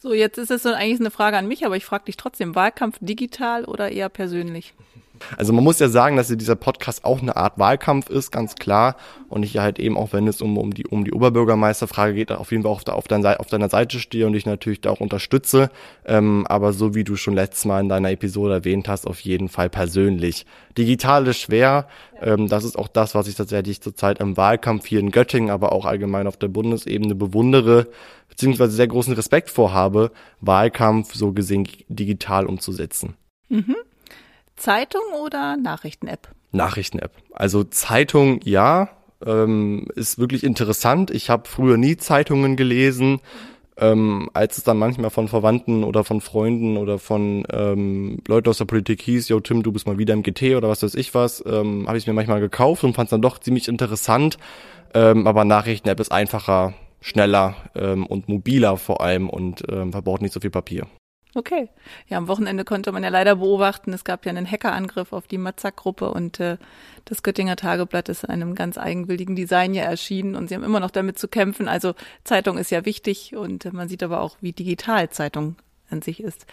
So, 0.00 0.12
jetzt 0.12 0.38
ist 0.38 0.50
es 0.50 0.62
so 0.62 0.68
eigentlich 0.68 1.00
eine 1.00 1.10
Frage 1.10 1.38
an 1.38 1.48
mich, 1.48 1.64
aber 1.64 1.76
ich 1.76 1.84
frage 1.84 2.04
dich 2.04 2.16
trotzdem, 2.16 2.54
Wahlkampf 2.54 2.98
digital 3.00 3.64
oder 3.64 3.90
eher 3.90 4.08
persönlich? 4.08 4.74
Also 5.36 5.52
man 5.52 5.64
muss 5.64 5.78
ja 5.78 5.88
sagen, 5.88 6.16
dass 6.16 6.28
dieser 6.28 6.56
Podcast 6.56 7.04
auch 7.04 7.20
eine 7.20 7.36
Art 7.36 7.58
Wahlkampf 7.58 8.10
ist, 8.10 8.30
ganz 8.30 8.56
klar. 8.56 8.96
Und 9.28 9.42
ich 9.42 9.58
halt 9.58 9.78
eben 9.78 9.96
auch, 9.96 10.12
wenn 10.12 10.26
es 10.26 10.40
um, 10.40 10.56
um 10.56 10.72
die, 10.72 10.86
um 10.86 11.04
die 11.04 11.12
Oberbürgermeisterfrage 11.12 12.14
geht, 12.14 12.32
auf 12.32 12.50
jeden 12.50 12.62
Fall 12.62 12.72
auf, 12.72 12.86
auf, 12.86 13.08
deiner, 13.08 13.40
auf 13.40 13.46
deiner 13.46 13.68
Seite 13.68 13.98
stehe 13.98 14.26
und 14.26 14.32
dich 14.32 14.46
natürlich 14.46 14.80
da 14.80 14.90
auch 14.90 15.00
unterstütze. 15.00 15.70
Ähm, 16.04 16.46
aber 16.48 16.72
so 16.72 16.94
wie 16.94 17.04
du 17.04 17.16
schon 17.16 17.34
letztes 17.34 17.64
Mal 17.64 17.80
in 17.80 17.88
deiner 17.88 18.10
Episode 18.10 18.54
erwähnt 18.54 18.88
hast, 18.88 19.06
auf 19.06 19.20
jeden 19.20 19.48
Fall 19.48 19.68
persönlich. 19.68 20.46
Digital 20.76 21.26
ist 21.26 21.38
schwer. 21.38 21.88
Ähm, 22.20 22.48
das 22.48 22.64
ist 22.64 22.78
auch 22.78 22.88
das, 22.88 23.14
was 23.14 23.28
ich 23.28 23.34
tatsächlich 23.34 23.80
zurzeit 23.80 24.20
im 24.20 24.36
Wahlkampf 24.36 24.86
hier 24.86 25.00
in 25.00 25.10
Göttingen, 25.10 25.50
aber 25.50 25.72
auch 25.72 25.84
allgemein 25.84 26.26
auf 26.26 26.36
der 26.36 26.48
Bundesebene 26.48 27.14
bewundere, 27.14 27.88
beziehungsweise 28.28 28.72
sehr 28.72 28.88
großen 28.88 29.14
Respekt 29.14 29.50
vorhabe, 29.50 30.10
Wahlkampf 30.40 31.14
so 31.14 31.32
gesehen 31.32 31.68
digital 31.88 32.46
umzusetzen. 32.46 33.14
Mhm. 33.48 33.76
Zeitung 34.58 35.02
oder 35.24 35.56
Nachrichten-App? 35.56 36.28
Nachrichten-App. 36.52 37.12
Also 37.32 37.64
Zeitung, 37.64 38.40
ja, 38.44 38.90
ähm, 39.24 39.86
ist 39.94 40.18
wirklich 40.18 40.44
interessant. 40.44 41.10
Ich 41.10 41.30
habe 41.30 41.48
früher 41.48 41.76
nie 41.76 41.96
Zeitungen 41.96 42.56
gelesen. 42.56 43.20
Ähm, 43.80 44.28
als 44.34 44.58
es 44.58 44.64
dann 44.64 44.76
manchmal 44.76 45.10
von 45.10 45.28
Verwandten 45.28 45.84
oder 45.84 46.02
von 46.02 46.20
Freunden 46.20 46.76
oder 46.76 46.98
von 46.98 47.44
ähm, 47.52 48.18
Leuten 48.26 48.48
aus 48.48 48.58
der 48.58 48.64
Politik 48.64 49.00
hieß, 49.02 49.28
yo 49.28 49.38
Tim, 49.38 49.62
du 49.62 49.70
bist 49.70 49.86
mal 49.86 49.98
wieder 49.98 50.14
im 50.14 50.24
GT 50.24 50.56
oder 50.56 50.68
was 50.68 50.82
weiß 50.82 50.96
ich 50.96 51.14
was, 51.14 51.44
ähm, 51.46 51.86
habe 51.86 51.96
ich 51.96 52.06
mir 52.08 52.12
manchmal 52.12 52.40
gekauft 52.40 52.82
und 52.82 52.94
fand 52.94 53.06
es 53.06 53.10
dann 53.10 53.22
doch 53.22 53.38
ziemlich 53.38 53.68
interessant. 53.68 54.36
Ähm, 54.94 55.28
aber 55.28 55.44
Nachrichten-App 55.44 56.00
ist 56.00 56.10
einfacher, 56.10 56.74
schneller 57.00 57.54
ähm, 57.76 58.04
und 58.06 58.28
mobiler 58.28 58.78
vor 58.78 59.00
allem 59.00 59.30
und 59.30 59.62
ähm, 59.70 59.92
verbraucht 59.92 60.22
nicht 60.22 60.34
so 60.34 60.40
viel 60.40 60.50
Papier. 60.50 60.88
Okay. 61.38 61.68
Ja, 62.08 62.18
am 62.18 62.26
Wochenende 62.26 62.64
konnte 62.64 62.90
man 62.90 63.04
ja 63.04 63.10
leider 63.10 63.36
beobachten, 63.36 63.92
es 63.92 64.02
gab 64.02 64.26
ja 64.26 64.30
einen 64.30 64.50
Hackerangriff 64.50 65.12
auf 65.12 65.28
die 65.28 65.38
Matzak-Gruppe 65.38 66.10
und 66.10 66.40
äh, 66.40 66.56
das 67.04 67.22
Göttinger 67.22 67.54
Tageblatt 67.54 68.08
ist 68.08 68.24
in 68.24 68.30
einem 68.30 68.56
ganz 68.56 68.76
eigenwilligen 68.76 69.36
Design 69.36 69.72
ja 69.72 69.84
erschienen 69.84 70.34
und 70.34 70.48
sie 70.48 70.56
haben 70.56 70.64
immer 70.64 70.80
noch 70.80 70.90
damit 70.90 71.16
zu 71.16 71.28
kämpfen. 71.28 71.68
Also 71.68 71.94
Zeitung 72.24 72.58
ist 72.58 72.72
ja 72.72 72.84
wichtig 72.84 73.36
und 73.36 73.64
äh, 73.66 73.70
man 73.70 73.88
sieht 73.88 74.02
aber 74.02 74.20
auch, 74.20 74.36
wie 74.40 74.50
digital 74.50 75.10
Zeitung 75.10 75.54
an 75.90 76.02
sich 76.02 76.20
ist. 76.20 76.44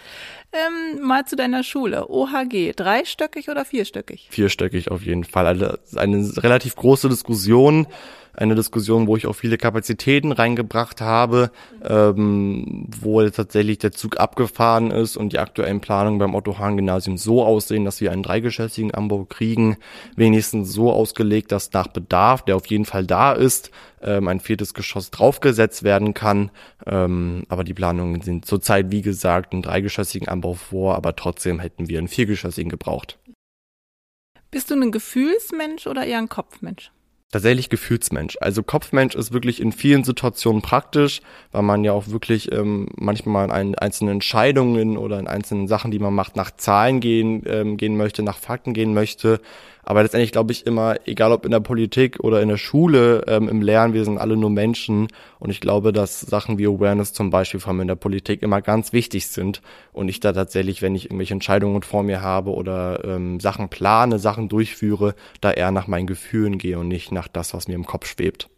Ähm, 0.54 1.01
mal 1.01 1.25
zu 1.25 1.36
deiner 1.36 1.63
Schule. 1.63 2.08
OHG, 2.08 2.74
dreistöckig 2.75 3.50
oder 3.50 3.65
vierstöckig? 3.65 4.27
Vierstöckig 4.30 4.92
auf 4.92 5.01
jeden 5.01 5.24
Fall. 5.24 5.48
Also 5.48 5.77
eine 5.96 6.32
relativ 6.44 6.75
große 6.75 7.10
Diskussion 7.10 7.88
eine 8.38 8.56
Diskussion, 8.56 9.08
wo 9.08 9.15
ich 9.15 9.27
auch 9.27 9.34
viele 9.34 9.58
Kapazitäten 9.58 10.32
reingebracht 10.32 11.01
habe, 11.01 11.51
ähm, 11.84 12.88
wo 13.00 13.22
tatsächlich 13.30 13.77
der 13.80 13.92
Zug 13.92 14.20
abgefahren 14.20 14.92
ist 14.92 15.18
und 15.18 15.34
die 15.34 15.39
aktuellen 15.39 15.80
Planungen 15.80 16.20
beim 16.20 16.36
Otto-Hahn-Gymnasium 16.36 17.18
so 17.18 17.44
aussehen, 17.44 17.86
dass 17.86 18.01
wir 18.01 18.12
einen 18.12 18.24
dreigeschossigen 18.24 18.94
Anbau 18.94 19.25
kriegen, 19.25 19.77
wenigstens 20.15 20.72
so 20.72 20.92
ausgelegt, 20.92 21.51
dass 21.51 21.72
nach 21.74 21.88
Bedarf, 21.88 22.44
der 22.44 22.56
auf 22.56 22.65
jeden 22.68 22.86
Fall 22.86 23.06
da 23.06 23.32
ist, 23.32 23.72
ähm, 24.01 24.27
ein 24.27 24.39
viertes 24.39 24.74
Geschoss 24.74 25.12
draufgesetzt 25.12 25.84
werden 25.84 26.13
kann. 26.13 26.51
Ähm, 26.86 27.44
aber 27.50 27.63
die 27.63 27.74
Planungen 27.74 28.22
sind 28.22 28.46
zurzeit, 28.46 28.92
wie 28.92 29.01
gesagt, 29.01 29.54
einen 29.54 29.62
dreigeschossigen 29.62 30.27
Anbau 30.27 30.54
vor, 30.54 30.96
aber 30.96 31.15
trotzdem 31.15 31.60
hätten 31.60 31.89
wir 31.89 31.98
einen 31.98 32.08
viergeschossigen 32.08 32.70
gebraucht. 32.70 33.18
Bist 34.51 34.72
du 34.72 34.75
ein 34.75 34.92
Gefühlsmensch 34.92 35.88
oder 35.88 36.06
eher 36.06 36.20
ein 36.20 36.30
Kopfmensch? 36.30 36.92
Tatsächlich 37.36 37.68
Gefühlsmensch. 37.68 38.38
Also 38.39 38.63
Kopfmensch 38.63 39.13
ist 39.13 39.34
wirklich 39.34 39.62
in 39.62 39.74
vielen 39.74 40.06
Situationen 40.06 40.62
praktisch, 40.62 41.20
weil 41.51 41.63
man 41.63 41.84
ja 41.84 41.92
auch 41.92 42.08
wirklich 42.08 42.50
ähm, 42.54 42.88
manchmal 42.96 43.50
in 43.60 43.75
einzelnen 43.75 44.13
Entscheidungen 44.13 44.96
oder 44.96 45.20
in 45.20 45.27
einzelnen 45.27 45.68
Sachen, 45.68 45.92
die 45.92 46.00
man 46.00 46.13
macht, 46.13 46.38
nach 46.38 46.51
Zahlen 46.51 47.01
gehen, 47.01 47.44
ähm, 47.46 47.75
gehen 47.75 47.98
möchte, 47.98 48.24
nach 48.24 48.38
Fakten 48.38 48.74
gehen 48.74 48.94
möchte. 48.94 49.42
Aber 49.88 50.01
letztendlich 50.01 50.32
glaube 50.32 50.51
ich 50.51 50.65
immer, 50.65 50.96
egal 51.06 51.32
ob 51.32 51.46
in 51.46 51.51
der 51.51 51.60
Politik 51.60 52.20
oder 52.20 52.42
in 52.42 52.50
der 52.50 52.58
Schule, 52.58 53.24
ähm, 53.27 53.48
im 53.48 53.62
Lernen, 53.62 53.94
wir 53.94 54.04
sind 54.04 54.18
alle 54.18 54.36
nur 54.36 54.50
Menschen. 54.50 55.08
Und 55.38 55.51
ich 55.51 55.62
glaube, 55.62 55.94
dass 55.94 56.22
Sachen 56.22 56.58
wie 56.58 56.65
Awareness 56.65 57.13
zum 57.13 57.30
Beispiel 57.30 57.60
vor 57.60 57.70
allem 57.72 57.82
in 57.82 57.88
der 57.88 57.96
Politik 57.96 58.42
immer 58.42 58.63
ganz 58.63 58.94
wichtig 58.94 59.27
sind. 59.27 59.62
Und 59.94 60.10
ich 60.10 60.20
da 60.20 60.34
tatsächlich, 60.34 60.82
wenn 60.82 60.96
ich 60.96 61.06
irgendwelche 61.06 61.36
Entscheidungen 61.36 61.84
vor 61.84 62.01
mir 62.01 62.22
habe 62.22 62.51
oder 62.51 63.06
ähm, 63.06 63.39
Sachen 63.39 63.70
plane, 63.70 64.18
Sachen 64.18 64.50
durchführe, 64.50 65.13
da 65.39 65.51
eher 65.51 65.70
nach 65.70 65.86
meinen 65.86 66.08
Gefühlen 66.08 66.58
gehe 66.58 66.80
und 66.80 66.88
nicht 66.88 67.12
nach 67.12 67.27
das, 67.27 67.54
was 67.54 67.68
mir 67.68 67.75
im 67.75 67.86
Kopf 67.86 68.08
schwebt. 68.08 68.50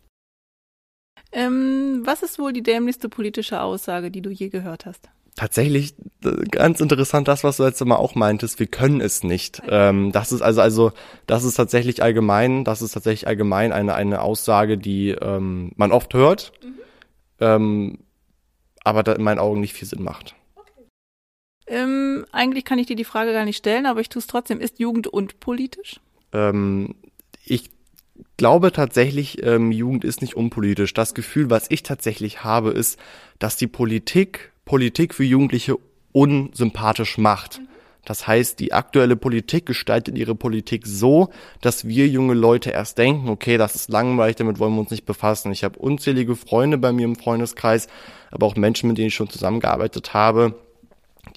Ähm, 1.34 2.03
was 2.05 2.24
ist 2.24 2.39
wohl 2.39 2.53
die 2.53 2.63
dämlichste 2.63 3.10
politische 3.10 3.62
Aussage, 3.62 4.12
die 4.12 4.22
du 4.22 4.29
je 4.29 4.48
gehört 4.48 4.86
hast? 4.86 5.10
Tatsächlich 5.38 5.96
äh, 6.25 6.44
ganz 6.51 6.82
interessant, 6.82 7.29
das, 7.29 7.46
was 7.46 7.58
du 7.58 7.63
jetzt 7.63 7.79
immer 7.79 8.00
auch 8.00 8.15
meintest, 8.15 8.60
wir 8.60 8.67
können 8.67 9.00
es 9.00 9.24
nicht. 9.24 9.62
Ähm, 9.70 10.12
das 10.12 10.34
ist 10.34 10.41
also, 10.41 10.62
also, 10.62 10.91
das 11.27 11.46
ist 11.46 11.56
tatsächlich 11.56 12.03
allgemein, 12.03 12.65
das 12.65 12.82
ist 12.82 12.91
tatsächlich 12.91 13.27
allgemein 13.27 13.72
eine, 13.72 13.96
eine 13.96 14.22
Aussage, 14.22 14.77
die 14.77 15.12
ähm, 15.12 15.72
man 15.77 15.94
oft 15.94 16.13
hört, 16.13 16.51
mhm. 16.62 16.74
ähm, 17.39 18.00
aber 18.84 19.03
da 19.03 19.13
in 19.13 19.24
meinen 19.24 19.39
Augen 19.39 19.62
nicht 19.62 19.74
viel 19.74 19.88
Sinn 19.88 20.03
macht. 20.03 20.36
Ähm, 21.67 22.25
eigentlich 22.32 22.65
kann 22.65 22.79
ich 22.79 22.88
dir 22.88 22.96
die 22.96 23.03
Frage 23.03 23.32
gar 23.32 23.46
nicht 23.46 23.58
stellen, 23.58 23.86
aber 23.86 24.01
ich 24.01 24.10
tue 24.10 24.22
es 24.22 24.27
trotzdem. 24.27 24.60
Ist 24.60 24.79
Jugend 24.79 25.08
unpolitisch? 25.08 26.00
Ähm, 26.34 26.96
ich 27.46 27.70
glaube 28.38 28.72
tatsächlich, 28.72 29.44
ähm, 29.44 29.72
Jugend 29.72 30.03
ist 30.03 30.22
nicht 30.22 30.36
unpolitisch. 30.36 30.94
Das 30.94 31.13
Gefühl, 31.13 31.50
was 31.50 31.70
ich 31.70 31.84
tatsächlich 31.84 32.44
habe, 32.44 32.72
ist, 32.72 32.98
dass 33.38 33.58
die 33.58 33.67
Politik 33.67 34.53
Politik 34.67 35.15
für 35.15 35.24
Jugendliche 35.24 35.77
unsympathisch 36.12 37.17
macht. 37.17 37.62
Das 38.05 38.27
heißt, 38.27 38.59
die 38.59 38.71
aktuelle 38.71 39.15
Politik 39.15 39.65
gestaltet 39.65 40.17
ihre 40.17 40.36
Politik 40.36 40.86
so, 40.86 41.29
dass 41.62 41.88
wir 41.88 42.07
junge 42.07 42.36
Leute 42.36 42.69
erst 42.69 42.97
denken, 42.97 43.27
okay, 43.29 43.57
das 43.57 43.75
ist 43.75 43.89
langweilig, 43.89 44.36
damit 44.36 44.59
wollen 44.59 44.74
wir 44.74 44.79
uns 44.79 44.91
nicht 44.91 45.05
befassen. 45.05 45.51
Ich 45.51 45.63
habe 45.63 45.79
unzählige 45.79 46.36
Freunde 46.36 46.77
bei 46.77 46.91
mir 46.91 47.05
im 47.05 47.15
Freundeskreis, 47.15 47.88
aber 48.31 48.45
auch 48.45 48.55
Menschen, 48.55 48.88
mit 48.88 48.97
denen 48.97 49.07
ich 49.07 49.15
schon 49.15 49.29
zusammengearbeitet 49.29 50.13
habe, 50.13 50.55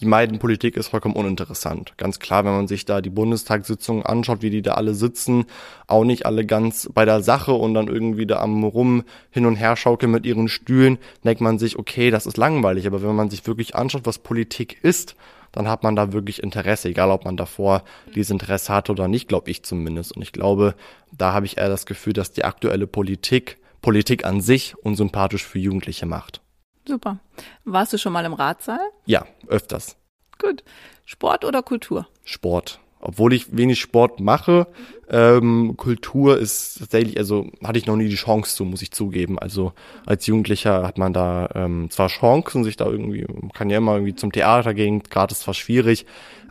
die 0.01 0.07
meiden 0.07 0.39
Politik 0.39 0.77
ist 0.77 0.89
vollkommen 0.89 1.15
uninteressant. 1.15 1.93
Ganz 1.99 2.19
klar, 2.19 2.45
wenn 2.45 2.53
man 2.53 2.69
sich 2.69 2.87
da 2.87 3.01
die 3.01 3.11
Bundestagssitzungen 3.11 4.05
anschaut, 4.05 4.41
wie 4.41 4.51
die 4.51 4.63
da 4.63 4.75
alle 4.75 4.95
sitzen, 4.95 5.45
auch 5.87 6.05
nicht 6.05 6.25
alle 6.25 6.47
ganz 6.47 6.89
bei 6.93 7.05
der 7.05 7.23
Sache 7.23 7.53
und 7.53 7.75
dann 7.75 7.89
irgendwie 7.89 8.27
da 8.27 8.41
am 8.41 8.65
Rum 8.65 9.05
hin 9.31 9.45
und 9.45 9.57
her 9.57 9.77
schaukeln 9.77 10.11
mit 10.11 10.25
ihren 10.25 10.49
Stühlen, 10.49 10.99
denkt 11.25 11.43
man 11.43 11.59
sich, 11.59 11.79
okay, 11.79 12.11
das 12.11 12.27
ist 12.27 12.39
langweilig. 12.39 12.87
Aber 12.87 13.03
wenn 13.03 13.15
man 13.15 13.29
sich 13.29 13.47
wirklich 13.47 13.75
anschaut, 13.75 14.03
was 14.05 14.19
Politik 14.19 14.79
ist, 14.83 15.17
dann 15.53 15.69
hat 15.69 15.83
man 15.83 15.97
da 15.97 16.13
wirklich 16.13 16.43
Interesse, 16.43 16.89
egal 16.89 17.11
ob 17.11 17.25
man 17.25 17.37
davor 17.37 17.83
dieses 18.15 18.31
Interesse 18.31 18.73
hatte 18.73 18.93
oder 18.93 19.09
nicht, 19.09 19.29
glaube 19.29 19.51
ich 19.51 19.65
zumindest. 19.65 20.17
Und 20.17 20.23
ich 20.23 20.33
glaube, 20.33 20.75
da 21.13 21.33
habe 21.33 21.47
ich 21.47 21.59
eher 21.59 21.69
das 21.69 21.87
Gefühl, 21.87 22.13
dass 22.13 22.33
die 22.33 22.45
aktuelle 22.45 22.87
Politik, 22.87 23.59
Politik 23.83 24.25
an 24.25 24.41
sich 24.41 24.77
unsympathisch 24.79 25.45
für 25.45 25.59
Jugendliche 25.59 26.07
macht. 26.07 26.41
Super. 26.87 27.19
Warst 27.65 27.93
du 27.93 27.99
schon 27.99 28.13
mal 28.13 28.25
im 28.25 28.33
Ratsaal? 28.33 28.81
Ja, 29.07 29.27
öfters. 29.47 29.97
Gut. 30.39 30.65
Sport 31.05 31.45
oder 31.45 31.63
Kultur? 31.63 32.07
Sport. 32.25 32.81
Obwohl 33.03 33.33
ich 33.33 33.57
wenig 33.57 33.81
Sport 33.81 34.21
mache, 34.21 34.67
ähm, 35.09 35.75
Kultur 35.79 36.39
ist 36.39 36.79
tatsächlich, 36.81 37.17
also 37.17 37.51
hatte 37.65 37.79
ich 37.79 37.87
noch 37.87 37.97
nie 37.97 38.09
die 38.09 38.15
Chance 38.15 38.55
zu, 38.55 38.65
muss 38.65 38.83
ich 38.83 38.93
zugeben. 38.93 39.39
Also 39.39 39.73
als 40.05 40.27
Jugendlicher 40.27 40.87
hat 40.87 40.99
man 40.99 41.15
da 41.15 41.49
ähm, 41.55 41.91
zwar 41.91 42.09
Chancen, 42.09 42.63
sich 42.63 42.77
da 42.77 42.87
irgendwie, 42.87 43.27
kann 43.55 43.71
ja 43.71 43.79
immer 43.79 43.95
irgendwie 43.95 44.15
zum 44.15 44.33
Theater 44.33 44.75
gehen, 44.75 45.03
gerade 45.03 45.33
ist 45.33 45.41
zwar 45.41 45.55
schwierig, 45.55 46.05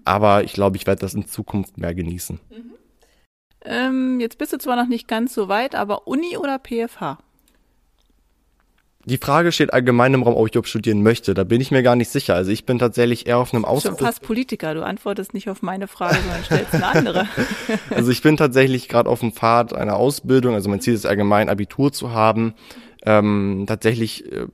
aber 0.05 0.43
ich 0.43 0.53
glaube, 0.53 0.77
ich 0.77 0.87
werde 0.87 1.01
das 1.01 1.13
in 1.13 1.27
Zukunft 1.27 1.77
mehr 1.77 1.93
genießen. 1.93 2.39
Mhm. 2.49 2.73
Ähm, 3.61 4.19
jetzt 4.19 4.37
bist 4.39 4.53
du 4.53 4.57
zwar 4.57 4.75
noch 4.75 4.87
nicht 4.87 5.07
ganz 5.07 5.33
so 5.33 5.49
weit, 5.49 5.75
aber 5.75 6.07
Uni 6.07 6.37
oder 6.37 6.57
PFH? 6.57 7.19
Die 9.05 9.17
Frage 9.17 9.51
steht 9.51 9.73
allgemein 9.73 10.13
im 10.13 10.23
Raum, 10.23 10.35
ob 10.35 10.47
ich 10.49 10.57
ob 10.57 10.67
studieren 10.67 11.01
möchte. 11.01 11.33
Da 11.33 11.45
bin 11.45 11.61
ich 11.61 11.71
mir 11.71 11.83
gar 11.83 11.95
nicht 11.95 12.09
sicher. 12.09 12.35
Also 12.35 12.51
ich 12.51 12.65
bin 12.65 12.79
tatsächlich 12.79 13.27
eher 13.27 13.37
auf 13.37 13.53
einem 13.53 13.63
Aus. 13.63 13.83
Schon 13.83 13.97
fast 13.97 14.21
Politiker. 14.21 14.73
Du 14.73 14.83
antwortest 14.83 15.33
nicht 15.33 15.49
auf 15.49 15.61
meine 15.61 15.87
Frage, 15.87 16.17
sondern 16.17 16.43
stellst 16.43 16.73
eine 16.75 16.85
andere. 16.85 17.27
also 17.89 18.11
ich 18.11 18.21
bin 18.21 18.35
tatsächlich 18.35 18.89
gerade 18.89 19.09
auf 19.09 19.21
dem 19.21 19.31
Pfad 19.31 19.73
einer 19.73 19.95
Ausbildung. 19.95 20.53
Also 20.53 20.69
mein 20.69 20.81
Ziel 20.81 20.93
ist 20.93 21.05
allgemein 21.05 21.49
Abitur 21.49 21.93
zu 21.93 22.11
haben. 22.11 22.55
Ähm, 23.05 23.63
tatsächlich 23.67 24.29
äh, 24.31 24.47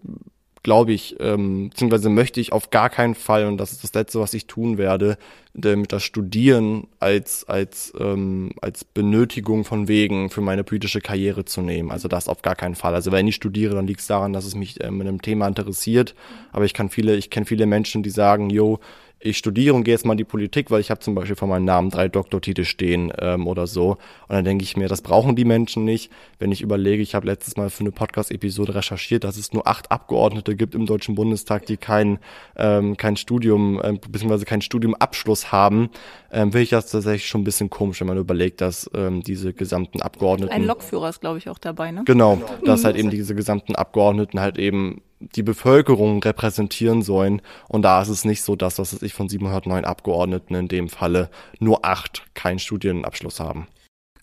glaube 0.66 0.94
ich, 0.94 1.16
ähm, 1.20 1.70
beziehungsweise 1.70 2.10
möchte 2.10 2.42
ich 2.42 2.52
auf 2.52 2.72
gar 2.72 2.90
keinen 2.90 3.14
Fall, 3.14 3.46
und 3.46 3.58
das 3.58 3.72
ist 3.72 3.84
das 3.84 3.94
Letzte, 3.94 4.20
was 4.20 4.34
ich 4.34 4.48
tun 4.48 4.80
werde, 4.80 5.20
mit 5.54 5.94
das 5.94 6.04
Studieren 6.04 6.88
als, 7.00 7.48
als, 7.48 7.94
ähm, 8.00 8.50
als 8.62 8.84
Benötigung 8.84 9.64
von 9.64 9.88
Wegen 9.88 10.32
für 10.32 10.42
meine 10.42 10.64
politische 10.64 11.02
Karriere 11.02 11.46
zu 11.46 11.62
nehmen. 11.62 11.92
Also 11.92 12.08
das 12.08 12.28
auf 12.28 12.42
gar 12.42 12.56
keinen 12.56 12.74
Fall. 12.74 12.96
Also 12.96 13.12
wenn 13.12 13.28
ich 13.28 13.36
studiere, 13.36 13.76
dann 13.76 13.86
liegt 13.86 14.00
es 14.00 14.08
daran, 14.08 14.34
dass 14.34 14.44
es 14.44 14.56
mich 14.56 14.84
ähm, 14.84 14.98
mit 14.98 15.08
einem 15.08 15.22
Thema 15.22 15.48
interessiert. 15.48 16.16
Aber 16.52 16.66
ich 16.66 16.74
kann 16.74 16.90
viele, 16.90 17.16
ich 17.16 17.30
kenne 17.30 17.46
viele 17.46 17.68
Menschen, 17.68 18.02
die 18.02 18.10
sagen, 18.10 18.50
yo, 18.50 18.80
ich 19.25 19.38
studiere 19.38 19.74
und 19.74 19.84
gehe 19.84 19.94
jetzt 19.94 20.05
mal 20.05 20.13
in 20.13 20.17
die 20.17 20.24
Politik, 20.24 20.72
weil 20.72 20.82
ich 20.82 20.91
habe 20.91 21.00
zum 21.00 21.15
Beispiel 21.15 21.36
vor 21.36 21.48
meinem 21.48 21.65
Namen 21.65 21.89
drei 21.89 22.08
Doktortitel 22.08 22.63
stehen 22.63 23.12
ähm, 23.20 23.48
oder 23.48 23.67
so. 23.67 23.91
Und 24.27 24.36
dann 24.36 24.46
denke 24.46 24.63
ich 24.63 24.77
mir, 24.77 24.88
das 24.88 25.01
brauchen 25.01 25.36
die 25.36 25.46
Menschen 25.46 25.84
nicht. 25.84 26.12
Wenn 26.39 26.51
ich 26.51 26.62
überlege, 26.62 27.01
ich 27.01 27.15
habe 27.15 27.25
letztes 27.25 27.58
Mal 27.58 27.70
für 27.70 27.82
eine 27.82 27.91
Podcast-Episode 27.91 28.75
recherchiert, 28.75 29.24
dass 29.24 29.38
es 29.38 29.51
nur 29.51 29.67
acht 29.67 29.91
Abgeordnete 29.91 30.55
gibt 30.55 30.75
im 30.75 30.86
Deutschen 30.86 31.15
Bundestag, 31.15 31.65
die 31.65 31.77
kein, 31.77 32.20
ähm, 32.55 32.98
kein 32.98 33.17
Studium, 33.17 33.82
äh, 33.82 33.94
beziehungsweise 33.94 34.46
keinen 34.46 34.62
Studiumabschluss 34.62 35.51
haben, 35.51 35.89
ähm, 36.32 36.51
finde 36.51 36.62
ich 36.63 36.70
das 36.70 36.91
tatsächlich 36.91 37.27
schon 37.27 37.41
ein 37.41 37.46
bisschen 37.46 37.70
komisch, 37.70 38.00
wenn 38.01 38.08
man 38.08 38.17
überlegt, 38.17 38.62
dass 38.62 38.89
ähm, 38.94 39.24
diese 39.24 39.53
gesamten 39.53 40.01
Abgeordneten. 40.01 40.53
Ein 40.53 40.65
Lokführer 40.65 41.10
ist, 41.10 41.22
glaube 41.22 41.39
ich, 41.39 41.50
auch 41.50 41.58
dabei, 41.58 41.91
ne? 41.91 42.03
Genau, 42.05 42.41
dass 42.63 42.84
halt 42.84 42.96
eben 42.96 43.10
diese 43.10 43.34
gesamten 43.34 43.75
Abgeordneten 43.75 44.39
halt 44.39 44.60
eben 44.60 45.01
die 45.20 45.44
Bevölkerung 45.44 46.22
repräsentieren 46.22 47.02
sollen. 47.02 47.42
Und 47.68 47.84
da 47.84 48.02
ist 48.02 48.10
es 48.10 48.26
nicht 48.26 48.44
so, 48.44 48.56
dass, 48.56 48.80
was 48.80 49.02
ich 49.02 49.14
von 49.14 49.30
709 49.30 49.86
Abgeordneten 49.86 50.56
in 50.56 50.68
dem 50.68 50.90
Falle 50.90 51.30
nur 51.60 51.86
acht 51.86 52.26
keinen 52.34 52.60
Studienabschluss 52.60 53.40
haben. 53.40 53.68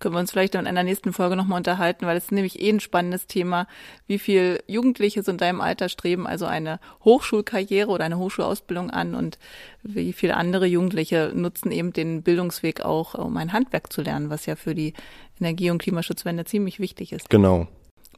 Können 0.03 0.17
wir 0.17 0.19
uns 0.19 0.33
vielleicht 0.33 0.57
in 0.57 0.67
einer 0.67 0.83
nächsten 0.83 1.13
Folge 1.13 1.37
nochmal 1.37 1.59
unterhalten, 1.59 2.07
weil 2.07 2.17
es 2.17 2.25
ist 2.25 2.33
nämlich 2.33 2.61
eh 2.61 2.71
ein 2.71 2.81
spannendes 2.81 3.29
Thema, 3.29 3.69
wie 4.09 4.19
viel 4.19 4.61
Jugendliche 4.67 5.23
so 5.23 5.31
in 5.31 5.39
deinem 5.39 5.61
Alter 5.61 5.89
streben 5.89 6.27
also 6.27 6.45
eine 6.45 6.81
Hochschulkarriere 7.05 7.89
oder 7.89 8.05
eine 8.05 8.19
Hochschulausbildung 8.19 8.91
an 8.91 9.15
und 9.15 9.39
wie 9.85 10.13
viele 10.13 10.37
andere 10.37 10.67
Jugendliche 10.67 11.31
nutzen 11.37 11.71
eben 11.71 11.93
den 11.93 12.25
Bildungsweg 12.25 12.81
auch, 12.81 13.15
um 13.15 13.37
ein 13.37 13.53
Handwerk 13.53 13.93
zu 13.93 14.03
lernen, 14.03 14.29
was 14.29 14.45
ja 14.45 14.57
für 14.57 14.75
die 14.75 14.93
Energie- 15.39 15.71
und 15.71 15.81
Klimaschutzwende 15.81 16.45
ziemlich 16.47 16.81
wichtig 16.81 17.13
ist. 17.13 17.31
Genau. 17.31 17.69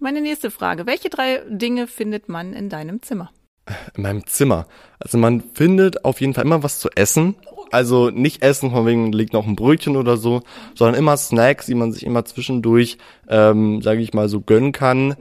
Meine 0.05 0.21
nächste 0.21 0.51
Frage. 0.51 0.85
Welche 0.85 1.09
drei 1.09 1.41
Dinge 1.49 1.87
findet 1.87 2.29
man 2.29 2.53
in 2.53 2.69
deinem 2.69 3.01
Zimmer? 3.01 3.31
In 3.97 4.03
meinem 4.03 4.27
Zimmer. 4.27 4.67
Also 4.99 5.17
man 5.17 5.43
findet 5.55 6.05
auf 6.05 6.21
jeden 6.21 6.35
Fall 6.35 6.45
immer 6.45 6.63
was 6.63 6.79
zu 6.79 6.91
essen. 6.95 7.37
Also 7.71 8.11
nicht 8.11 8.43
essen, 8.43 8.71
von 8.71 8.85
wegen 8.85 9.13
liegt 9.13 9.33
noch 9.33 9.47
ein 9.47 9.57
Brötchen 9.57 9.97
oder 9.97 10.19
so, 10.19 10.43
sondern 10.75 10.97
immer 10.97 11.17
Snacks, 11.17 11.65
die 11.65 11.75
man 11.75 11.91
sich 11.91 12.05
immer 12.05 12.27
zwischendurch, 12.27 12.99
ähm, 13.31 13.81
sage 13.81 14.03
ich 14.03 14.13
mal, 14.13 14.29
so 14.29 14.43
gönnen 14.43 14.73
kann. 14.73 15.17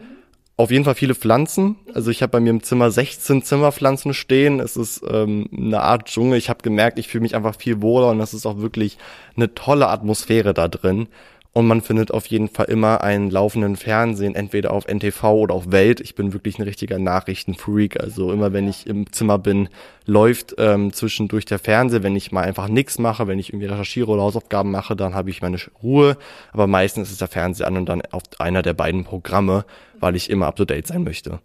Auf 0.57 0.69
jeden 0.69 0.83
Fall 0.83 0.95
viele 0.95 1.15
Pflanzen. 1.15 1.77
Also 1.93 2.11
ich 2.11 2.21
habe 2.21 2.31
bei 2.31 2.39
mir 2.41 2.49
im 2.49 2.61
Zimmer 2.61 2.91
16 2.91 3.41
Zimmerpflanzen 3.41 4.13
stehen. 4.13 4.59
Es 4.59 4.75
ist 4.75 5.01
ähm, 5.09 5.47
eine 5.55 5.79
Art 5.79 6.07
Dschungel. 6.09 6.37
Ich 6.37 6.49
habe 6.49 6.61
gemerkt, 6.61 6.99
ich 6.99 7.07
fühle 7.07 7.21
mich 7.21 7.37
einfach 7.37 7.55
viel 7.55 7.81
wohler 7.81 8.09
und 8.09 8.19
das 8.19 8.33
ist 8.33 8.45
auch 8.45 8.57
wirklich 8.57 8.97
eine 9.37 9.55
tolle 9.55 9.87
Atmosphäre 9.87 10.53
da 10.53 10.67
drin. 10.67 11.07
Und 11.55 11.67
man 11.67 11.81
findet 11.81 12.11
auf 12.11 12.25
jeden 12.25 12.49
Fall 12.49 12.65
immer 12.65 13.01
einen 13.01 13.29
laufenden 13.29 13.75
Fernsehen, 13.75 14.33
entweder 14.33 14.71
auf 14.71 14.87
NTV 14.87 15.23
oder 15.33 15.53
auf 15.53 15.71
Welt. 15.71 15.99
Ich 15.99 16.15
bin 16.15 16.33
wirklich 16.33 16.57
ein 16.57 16.63
richtiger 16.63 16.97
Nachrichtenfreak. 16.97 17.99
Also 17.99 18.31
immer 18.31 18.53
wenn 18.53 18.67
ich 18.67 18.87
im 18.87 19.11
Zimmer 19.11 19.37
bin, 19.37 19.69
läuft 20.07 20.55
ähm, 20.57 20.91
zwischendurch 20.93 21.45
der 21.45 21.59
Fernseher. 21.59 22.01
Wenn 22.01 22.15
ich 22.15 22.31
mal 22.31 22.41
einfach 22.41 22.67
nichts 22.67 22.97
mache, 22.97 23.27
wenn 23.27 23.37
ich 23.37 23.49
irgendwie 23.49 23.67
recherchiere 23.67 24.09
oder 24.09 24.23
Hausaufgaben 24.23 24.71
mache, 24.71 24.95
dann 24.95 25.13
habe 25.13 25.29
ich 25.29 25.43
meine 25.43 25.59
Ruhe. 25.83 26.17
Aber 26.53 26.65
meistens 26.65 27.11
ist 27.11 27.21
der 27.21 27.27
Fernseher 27.27 27.67
an 27.67 27.77
und 27.77 27.85
dann 27.85 28.01
auf 28.09 28.23
einer 28.39 28.63
der 28.63 28.73
beiden 28.73 29.03
Programme, 29.03 29.63
weil 29.99 30.15
ich 30.15 30.31
immer 30.31 30.47
up 30.47 30.55
to 30.55 30.65
date 30.65 30.87
sein 30.87 31.03
möchte. 31.03 31.39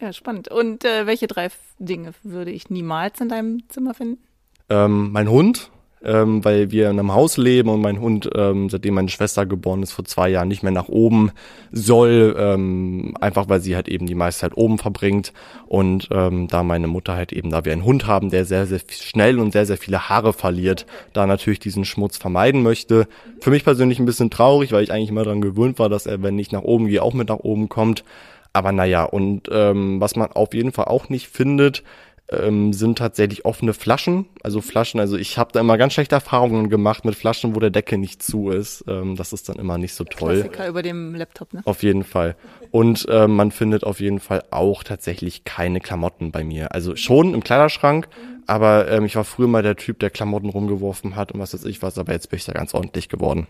Ja, 0.00 0.14
spannend. 0.14 0.48
Und 0.48 0.86
äh, 0.86 1.06
welche 1.06 1.26
drei 1.26 1.48
Dinge 1.78 2.14
würde 2.22 2.50
ich 2.52 2.70
niemals 2.70 3.20
in 3.20 3.28
deinem 3.28 3.68
Zimmer 3.68 3.92
finden? 3.92 4.18
Ähm, 4.70 5.12
mein 5.12 5.28
Hund, 5.28 5.70
ähm, 6.04 6.44
weil 6.44 6.70
wir 6.70 6.90
in 6.90 6.98
einem 6.98 7.14
Haus 7.14 7.36
leben 7.36 7.68
und 7.68 7.80
mein 7.80 8.00
Hund, 8.00 8.28
ähm, 8.34 8.68
seitdem 8.68 8.94
meine 8.94 9.08
Schwester 9.08 9.46
geboren 9.46 9.82
ist, 9.82 9.92
vor 9.92 10.04
zwei 10.04 10.28
Jahren 10.28 10.48
nicht 10.48 10.62
mehr 10.62 10.72
nach 10.72 10.88
oben 10.88 11.30
soll, 11.70 12.36
ähm, 12.38 13.14
einfach 13.20 13.48
weil 13.48 13.60
sie 13.60 13.76
halt 13.76 13.88
eben 13.88 14.06
die 14.06 14.14
meiste 14.14 14.40
Zeit 14.42 14.56
oben 14.56 14.78
verbringt 14.78 15.32
und 15.66 16.08
ähm, 16.10 16.48
da 16.48 16.62
meine 16.62 16.88
Mutter 16.88 17.14
halt 17.14 17.32
eben, 17.32 17.50
da 17.50 17.64
wir 17.64 17.72
einen 17.72 17.84
Hund 17.84 18.06
haben, 18.06 18.30
der 18.30 18.44
sehr, 18.44 18.66
sehr 18.66 18.80
schnell 18.88 19.38
und 19.38 19.52
sehr, 19.52 19.66
sehr 19.66 19.78
viele 19.78 20.08
Haare 20.08 20.32
verliert, 20.32 20.86
da 21.12 21.26
natürlich 21.26 21.60
diesen 21.60 21.84
Schmutz 21.84 22.18
vermeiden 22.18 22.62
möchte. 22.62 23.06
Für 23.40 23.50
mich 23.50 23.64
persönlich 23.64 23.98
ein 23.98 24.06
bisschen 24.06 24.30
traurig, 24.30 24.72
weil 24.72 24.84
ich 24.84 24.92
eigentlich 24.92 25.10
immer 25.10 25.24
daran 25.24 25.40
gewöhnt 25.40 25.78
war, 25.78 25.88
dass 25.88 26.06
er, 26.06 26.22
wenn 26.22 26.38
ich 26.38 26.52
nach 26.52 26.62
oben 26.62 26.88
gehe, 26.88 27.02
auch 27.02 27.14
mit 27.14 27.28
nach 27.28 27.40
oben 27.40 27.68
kommt. 27.68 28.04
Aber 28.52 28.72
naja, 28.72 29.04
und 29.04 29.48
ähm, 29.50 30.00
was 30.00 30.14
man 30.16 30.30
auf 30.32 30.52
jeden 30.52 30.72
Fall 30.72 30.84
auch 30.86 31.08
nicht 31.08 31.28
findet, 31.28 31.82
ähm, 32.40 32.72
sind 32.72 32.98
tatsächlich 32.98 33.44
offene 33.44 33.74
Flaschen. 33.74 34.26
Also 34.42 34.60
Flaschen, 34.60 35.00
also 35.00 35.16
ich 35.16 35.38
habe 35.38 35.50
da 35.52 35.60
immer 35.60 35.78
ganz 35.78 35.94
schlechte 35.94 36.14
Erfahrungen 36.14 36.68
gemacht 36.68 37.04
mit 37.04 37.14
Flaschen, 37.14 37.54
wo 37.54 37.60
der 37.60 37.70
Deckel 37.70 37.98
nicht 37.98 38.22
zu 38.22 38.50
ist. 38.50 38.84
Ähm, 38.88 39.16
das 39.16 39.32
ist 39.32 39.48
dann 39.48 39.56
immer 39.56 39.78
nicht 39.78 39.94
so 39.94 40.04
toll. 40.04 40.34
Klassiker 40.34 40.68
über 40.68 40.82
dem 40.82 41.14
Laptop, 41.14 41.52
ne? 41.52 41.62
Auf 41.64 41.82
jeden 41.82 42.04
Fall. 42.04 42.36
Und 42.70 43.06
äh, 43.08 43.26
man 43.28 43.50
findet 43.50 43.84
auf 43.84 44.00
jeden 44.00 44.20
Fall 44.20 44.44
auch 44.50 44.82
tatsächlich 44.82 45.44
keine 45.44 45.80
Klamotten 45.80 46.32
bei 46.32 46.44
mir. 46.44 46.72
Also 46.72 46.96
schon 46.96 47.34
im 47.34 47.42
Kleiderschrank, 47.44 48.08
aber 48.46 48.90
ähm, 48.90 49.04
ich 49.04 49.16
war 49.16 49.24
früher 49.24 49.48
mal 49.48 49.62
der 49.62 49.76
Typ, 49.76 49.98
der 49.98 50.10
Klamotten 50.10 50.48
rumgeworfen 50.48 51.16
hat 51.16 51.32
und 51.32 51.40
was 51.40 51.54
weiß 51.54 51.64
ich 51.64 51.82
was, 51.82 51.98
aber 51.98 52.12
jetzt 52.12 52.30
bin 52.30 52.38
ich 52.38 52.44
da 52.44 52.52
ganz 52.52 52.74
ordentlich 52.74 53.08
geworden. 53.08 53.46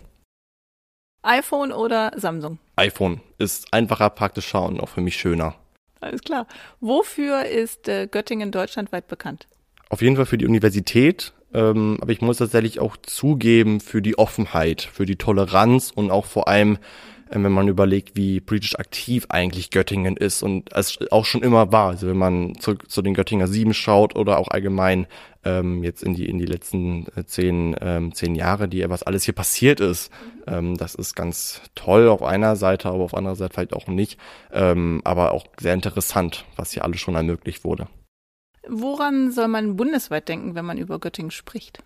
iPhone 1.23 1.73
oder 1.73 2.13
Samsung? 2.17 2.59
iPhone 2.77 3.21
ist 3.39 3.73
einfacher, 3.73 4.11
praktischer 4.11 4.65
und 4.65 4.81
auch 4.81 4.89
für 4.89 5.01
mich 5.01 5.17
schöner. 5.17 5.55
Alles 6.03 6.23
klar. 6.23 6.47
Wofür 6.81 7.45
ist 7.47 7.89
äh, 7.89 8.09
Göttingen 8.09 8.51
deutschlandweit 8.51 9.07
bekannt? 9.07 9.47
Auf 9.89 10.03
jeden 10.03 10.17
Fall 10.17 10.27
für 10.27 10.37
die 10.37 10.47
Universität, 10.47 11.33
ähm, 11.55 11.99
aber 12.01 12.11
ich 12.11 12.21
muss 12.21 12.39
tatsächlich 12.39 12.81
auch 12.81 12.97
zugeben 12.97 13.81
für 13.81 14.03
die 14.03 14.19
Offenheit, 14.19 14.83
für 14.83 15.07
die 15.07 15.17
Toleranz 15.17 15.93
und 15.95 16.11
auch 16.11 16.27
vor 16.27 16.49
allem, 16.49 16.79
wenn 17.35 17.53
man 17.53 17.69
überlegt, 17.69 18.17
wie 18.17 18.41
politisch 18.41 18.79
aktiv 18.79 19.27
eigentlich 19.29 19.71
Göttingen 19.71 20.17
ist 20.17 20.43
und 20.43 20.73
es 20.73 20.99
auch 21.11 21.25
schon 21.25 21.43
immer 21.43 21.73
war. 21.73 21.89
Also 21.89 22.07
wenn 22.07 22.17
man 22.17 22.55
zu, 22.59 22.75
zu 22.75 23.03
den 23.03 23.15
Göttinger 23.15 23.47
Sieben 23.47 23.75
schaut 23.75 24.17
oder 24.17 24.39
auch 24.39 24.49
allgemein 24.49 25.07
ähm, 25.45 25.83
jetzt 25.83 26.03
in 26.03 26.15
die 26.15 26.27
in 26.27 26.39
die 26.39 26.47
letzten 26.47 27.07
äh, 27.17 27.25
zehn 27.25 27.75
ähm, 27.81 28.15
zehn 28.15 28.35
Jahre, 28.35 28.69
die 28.69 28.89
was 28.89 29.03
alles 29.03 29.25
hier 29.25 29.35
passiert 29.35 29.81
ist, 29.81 30.13
ähm, 30.47 30.77
das 30.77 30.95
ist 30.95 31.15
ganz 31.15 31.63
toll 31.75 32.09
auf 32.09 32.23
einer 32.23 32.57
Seite, 32.57 32.89
aber 32.89 33.05
auf 33.05 33.15
anderer 33.15 33.37
Seite 33.37 33.55
vielleicht 33.55 33.75
auch 33.75 33.87
nicht, 33.87 34.19
ähm, 34.53 35.01
aber 35.05 35.33
auch 35.33 35.47
sehr 35.59 35.75
interessant, 35.75 36.45
was 36.57 36.73
hier 36.73 36.85
alles 36.85 37.01
schon 37.01 37.15
ermöglicht 37.15 37.65
wurde. 37.65 37.89
Woran 38.69 39.33
soll 39.33 39.49
man 39.49 39.77
bundesweit 39.77 40.29
denken, 40.29 40.55
wenn 40.55 40.65
man 40.65 40.79
über 40.79 41.01
Göttingen 41.01 41.33
spricht? 41.33 41.83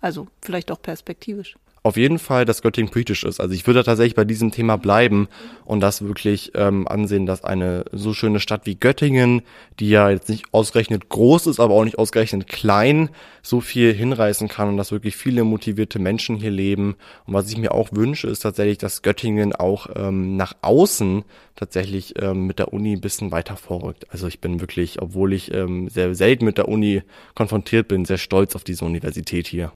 Also 0.00 0.26
vielleicht 0.40 0.72
auch 0.72 0.82
perspektivisch. 0.82 1.56
Auf 1.82 1.96
jeden 1.96 2.18
Fall, 2.18 2.44
dass 2.44 2.60
Göttingen 2.60 2.90
politisch 2.90 3.24
ist. 3.24 3.40
Also 3.40 3.54
ich 3.54 3.66
würde 3.66 3.82
tatsächlich 3.82 4.14
bei 4.14 4.26
diesem 4.26 4.50
Thema 4.50 4.76
bleiben 4.76 5.28
und 5.64 5.80
das 5.80 6.02
wirklich 6.02 6.52
ähm, 6.54 6.86
ansehen, 6.86 7.24
dass 7.24 7.42
eine 7.42 7.86
so 7.90 8.12
schöne 8.12 8.38
Stadt 8.38 8.66
wie 8.66 8.74
Göttingen, 8.74 9.40
die 9.78 9.88
ja 9.88 10.10
jetzt 10.10 10.28
nicht 10.28 10.44
ausgerechnet 10.52 11.08
groß 11.08 11.46
ist, 11.46 11.58
aber 11.58 11.72
auch 11.72 11.84
nicht 11.84 11.98
ausgerechnet 11.98 12.48
klein, 12.48 13.08
so 13.42 13.62
viel 13.62 13.94
hinreißen 13.94 14.48
kann 14.48 14.68
und 14.68 14.76
dass 14.76 14.92
wirklich 14.92 15.16
viele 15.16 15.42
motivierte 15.44 15.98
Menschen 15.98 16.36
hier 16.36 16.50
leben. 16.50 16.96
Und 17.26 17.32
was 17.32 17.50
ich 17.50 17.56
mir 17.56 17.72
auch 17.72 17.88
wünsche, 17.92 18.28
ist 18.28 18.40
tatsächlich, 18.40 18.76
dass 18.76 19.00
Göttingen 19.00 19.54
auch 19.54 19.86
ähm, 19.96 20.36
nach 20.36 20.52
außen 20.60 21.24
tatsächlich 21.56 22.12
ähm, 22.20 22.46
mit 22.46 22.58
der 22.58 22.74
Uni 22.74 22.92
ein 22.92 23.00
bisschen 23.00 23.32
weiter 23.32 23.56
vorrückt. 23.56 24.06
Also 24.10 24.26
ich 24.26 24.42
bin 24.42 24.60
wirklich, 24.60 25.00
obwohl 25.00 25.32
ich 25.32 25.54
ähm, 25.54 25.88
sehr 25.88 26.14
selten 26.14 26.44
mit 26.44 26.58
der 26.58 26.68
Uni 26.68 27.02
konfrontiert 27.34 27.88
bin, 27.88 28.04
sehr 28.04 28.18
stolz 28.18 28.54
auf 28.54 28.64
diese 28.64 28.84
Universität 28.84 29.46
hier. 29.46 29.72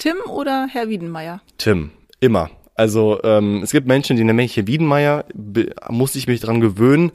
Tim 0.00 0.16
oder 0.30 0.66
Herr 0.66 0.88
Wiedenmeier? 0.88 1.42
Tim, 1.58 1.90
immer. 2.20 2.48
Also 2.74 3.22
ähm, 3.22 3.60
es 3.62 3.70
gibt 3.70 3.86
Menschen, 3.86 4.16
die 4.16 4.24
nennen 4.24 4.36
mich 4.36 4.54
hier 4.54 4.66
Wiedenmeier, 4.66 5.26
muss 5.90 6.14
ich 6.14 6.26
mich 6.26 6.40
dran 6.40 6.62
gewöhnen, 6.62 7.12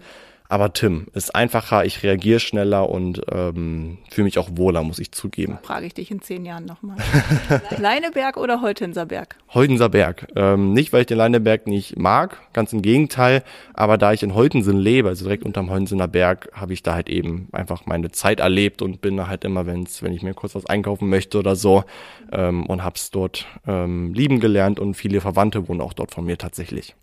aber 0.48 0.74
Tim 0.74 1.08
ist 1.14 1.34
einfacher, 1.34 1.86
ich 1.86 2.04
reagiere 2.04 2.40
schneller 2.40 2.90
und 2.90 3.22
ähm, 3.32 3.98
fühle 4.10 4.26
mich 4.26 4.38
auch 4.38 4.50
wohler, 4.54 4.84
muss 4.84 5.00
ich 5.00 5.12
zugeben. 5.12 5.58
Frage 5.64 5.88
ich 5.88 5.94
dich 5.94 6.12
in 6.12 6.22
zehn 6.22 6.46
Jahren 6.46 6.66
nochmal. 6.66 6.98
Leineberg 7.78 8.38
oder 8.38 8.62
Heutenser 8.62 9.06
Berg? 9.06 9.38
Heutenser 9.54 9.90
Berg. 9.90 10.28
Ähm, 10.36 10.74
nicht, 10.74 10.94
weil 10.94 11.02
ich 11.02 11.08
den 11.08 11.18
Leineberg 11.18 11.68
nicht 11.68 11.98
mag, 11.98 12.38
ganz 12.54 12.74
im 12.74 12.82
Gegenteil, 12.82 13.44
aber 13.74 13.98
da 13.98 14.14
ich 14.14 14.24
in 14.24 14.36
Heutensen 14.36 14.78
lebe, 14.78 15.10
also 15.10 15.26
direkt 15.26 15.44
unterm 15.44 15.70
Heutensener 15.70 16.08
Berg, 16.08 16.50
habe 16.54 16.74
ich 16.74 16.84
da 16.84 16.94
halt 16.94 17.10
eben 17.10 17.48
einfach 17.52 17.86
meine 17.86 18.12
Zeit 18.12 18.40
erlebt 18.40 18.82
und 18.82 19.02
bin 19.02 19.18
da 19.18 19.28
halt 19.28 19.44
immer, 19.46 19.66
wenn's, 19.66 20.04
wenn 20.04 20.14
ich 20.14 20.22
mir 20.22 20.34
kurz 20.34 20.56
was 20.56 20.66
einkaufen 20.66 21.10
möchte 21.10 21.40
oder 21.40 21.56
so 21.56 21.84
ähm, 22.32 22.66
und 22.68 22.84
hab's 22.84 23.10
dort 23.10 23.48
ähm, 23.66 24.14
lieben 24.14 24.40
gelernt 24.40 24.80
und 24.80 24.94
viele 24.94 25.22
Verwandte 25.22 25.68
wohnen 25.68 25.82
auch 25.82 25.94
dort 25.94 26.12
von 26.12 26.26
mir 26.26 26.38
tatsächlich. 26.38 26.96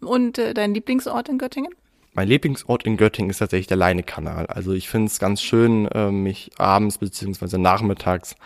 Und 0.00 0.38
äh, 0.38 0.54
dein 0.54 0.74
Lieblingsort 0.74 1.28
in 1.28 1.38
Göttingen? 1.38 1.74
Mein 2.16 2.28
Lieblingsort 2.28 2.84
in 2.84 2.96
Göttingen 2.96 3.30
ist 3.30 3.38
tatsächlich 3.38 3.66
der 3.66 3.76
Leinekanal. 3.76 4.46
Also 4.46 4.72
ich 4.72 4.88
finde 4.88 5.08
es 5.08 5.18
ganz 5.18 5.42
schön, 5.42 5.88
äh, 5.88 6.12
mich 6.12 6.52
abends 6.58 6.98
beziehungsweise 6.98 7.58
nachmittags, 7.58 8.36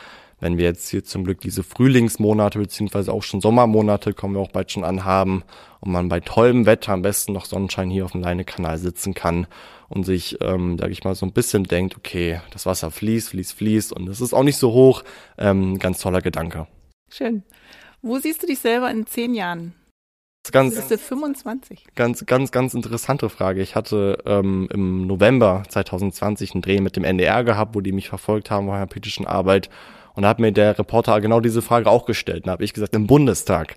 wenn 0.40 0.56
wir 0.56 0.64
jetzt 0.64 0.88
hier 0.88 1.04
zum 1.04 1.24
Glück 1.24 1.42
diese 1.42 1.62
Frühlingsmonate 1.62 2.58
beziehungsweise 2.58 3.12
auch 3.12 3.22
schon 3.22 3.42
Sommermonate 3.42 4.14
kommen 4.14 4.36
wir 4.36 4.40
auch 4.40 4.52
bald 4.52 4.72
schon 4.72 4.84
anhaben 4.84 5.44
und 5.80 5.92
man 5.92 6.08
bei 6.08 6.20
tollem 6.20 6.64
Wetter 6.64 6.92
am 6.92 7.02
besten 7.02 7.34
noch 7.34 7.44
Sonnenschein 7.44 7.90
hier 7.90 8.06
auf 8.06 8.12
dem 8.12 8.22
Leinekanal 8.22 8.78
sitzen 8.78 9.12
kann 9.12 9.46
und 9.90 10.04
sich, 10.04 10.38
ähm, 10.40 10.78
sag 10.78 10.90
ich 10.90 11.04
mal, 11.04 11.14
so 11.14 11.26
ein 11.26 11.32
bisschen 11.32 11.64
denkt, 11.64 11.94
okay, 11.94 12.40
das 12.52 12.64
Wasser 12.64 12.90
fließt, 12.90 13.28
fließt, 13.30 13.52
fließt 13.52 13.92
und 13.92 14.08
es 14.08 14.22
ist 14.22 14.32
auch 14.32 14.44
nicht 14.44 14.56
so 14.56 14.72
hoch. 14.72 15.04
Ähm, 15.36 15.78
ganz 15.78 16.00
toller 16.00 16.22
Gedanke. 16.22 16.68
Schön. 17.10 17.42
Wo 18.00 18.18
siehst 18.18 18.42
du 18.42 18.46
dich 18.46 18.60
selber 18.60 18.90
in 18.90 19.06
zehn 19.06 19.34
Jahren? 19.34 19.74
Ganz, 20.52 20.74
Bist 20.74 20.90
du 20.90 20.98
25? 20.98 21.84
Ganz, 21.94 22.26
ganz, 22.26 22.50
ganz 22.50 22.74
interessante 22.74 23.28
Frage. 23.28 23.60
Ich 23.62 23.74
hatte 23.74 24.18
ähm, 24.26 24.68
im 24.72 25.06
November 25.06 25.62
2020 25.68 26.54
einen 26.54 26.62
Dreh 26.62 26.80
mit 26.80 26.96
dem 26.96 27.04
NDR 27.04 27.44
gehabt, 27.44 27.74
wo 27.74 27.80
die 27.80 27.92
mich 27.92 28.08
verfolgt 28.08 28.50
haben 28.50 28.66
bei 28.66 28.76
einer 28.76 28.86
politischen 28.86 29.26
Arbeit. 29.26 29.70
Und 30.14 30.22
da 30.22 30.28
hat 30.28 30.40
mir 30.40 30.52
der 30.52 30.78
Reporter 30.78 31.20
genau 31.20 31.40
diese 31.40 31.62
Frage 31.62 31.88
auch 31.90 32.06
gestellt. 32.06 32.46
Da 32.46 32.52
habe 32.52 32.64
ich 32.64 32.72
gesagt, 32.72 32.94
im 32.94 33.06
Bundestag. 33.06 33.76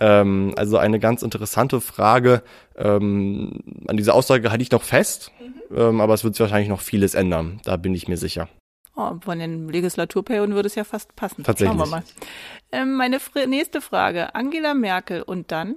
Ähm, 0.00 0.52
also 0.56 0.76
eine 0.78 0.98
ganz 0.98 1.22
interessante 1.22 1.80
Frage. 1.80 2.42
Ähm, 2.76 3.60
an 3.86 3.96
dieser 3.96 4.14
Aussage 4.14 4.50
halte 4.50 4.62
ich 4.62 4.70
noch 4.70 4.82
fest, 4.82 5.32
ähm, 5.74 6.00
aber 6.00 6.14
es 6.14 6.24
wird 6.24 6.34
sich 6.34 6.40
wahrscheinlich 6.40 6.68
noch 6.68 6.80
vieles 6.80 7.14
ändern. 7.14 7.60
Da 7.64 7.76
bin 7.76 7.94
ich 7.94 8.08
mir 8.08 8.16
sicher. 8.16 8.48
Oh, 8.96 9.12
von 9.20 9.38
den 9.38 9.68
Legislaturperioden 9.68 10.54
würde 10.54 10.66
es 10.66 10.74
ja 10.74 10.84
fast 10.84 11.14
passen. 11.14 11.44
Tatsächlich. 11.44 11.78
Schauen 11.78 11.88
wir 11.88 11.90
mal. 11.90 12.02
Ähm, 12.72 12.94
meine 12.96 13.18
nächste 13.46 13.80
Frage. 13.80 14.34
Angela 14.34 14.74
Merkel 14.74 15.22
und 15.22 15.52
dann? 15.52 15.76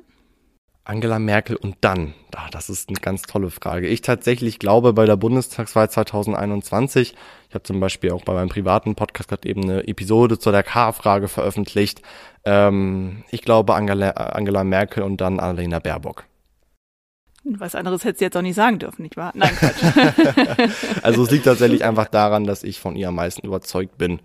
Angela 0.92 1.20
Merkel 1.20 1.56
und 1.56 1.78
dann? 1.80 2.14
Ah, 2.36 2.50
das 2.52 2.70
ist 2.70 2.90
eine 2.90 3.00
ganz 3.00 3.22
tolle 3.22 3.50
Frage. 3.50 3.88
Ich 3.88 4.02
tatsächlich 4.02 4.60
glaube, 4.60 4.92
bei 4.92 5.06
der 5.06 5.16
Bundestagswahl 5.16 5.90
2021, 5.90 7.16
ich 7.48 7.56
habe 7.56 7.64
zum 7.64 7.80
Beispiel 7.80 8.12
auch 8.12 8.24
bei 8.24 8.34
meinem 8.34 8.50
privaten 8.50 8.96
Podcast 8.96 9.30
gerade 9.30 9.48
eben 9.48 9.64
eine 9.64 9.88
Episode 9.88 10.38
zu 10.38 10.52
der 10.52 10.64
K-Frage 10.64 11.30
veröffentlicht, 11.30 12.02
ähm, 12.44 13.24
ich 13.32 13.42
glaube 13.42 13.74
Angela, 13.74 14.10
Angela 14.10 14.66
Merkel 14.66 15.04
und 15.04 15.22
dann 15.22 15.40
Annalena 15.40 15.80
Baerbock. 15.80 16.26
Was 17.46 17.74
anderes 17.74 18.04
hättest 18.04 18.20
du 18.20 18.26
jetzt 18.26 18.38
auch 18.38 18.42
nicht 18.42 18.56
sagen 18.56 18.80
dürfen, 18.80 19.04
nicht 19.04 19.16
wahr? 19.16 19.32
Nein, 19.34 19.56
Quatsch. 19.56 21.02
Also 21.04 21.24
es 21.24 21.32
liegt 21.32 21.46
tatsächlich 21.46 21.86
einfach 21.86 22.10
daran, 22.10 22.44
dass 22.44 22.64
ich 22.64 22.82
von 22.82 22.98
ihr 22.98 23.08
am 23.08 23.16
meisten 23.16 23.48
überzeugt 23.48 23.98
bin. 23.98 24.20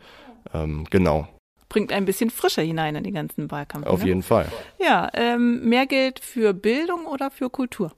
Ähm, 0.52 0.84
genau, 0.90 1.28
Bringt 1.68 1.92
ein 1.92 2.04
bisschen 2.04 2.30
Frische 2.30 2.62
hinein 2.62 2.94
in 2.96 3.04
den 3.04 3.14
ganzen 3.14 3.50
Wahlkampf. 3.50 3.86
auf 3.86 4.00
ne? 4.00 4.06
jeden 4.06 4.22
Fall. 4.22 4.50
Ja, 4.78 5.10
ähm, 5.14 5.68
mehr 5.68 5.86
Geld 5.86 6.20
für 6.20 6.54
Bildung 6.54 7.06
oder 7.06 7.30
für 7.30 7.50
Kultur? 7.50 7.92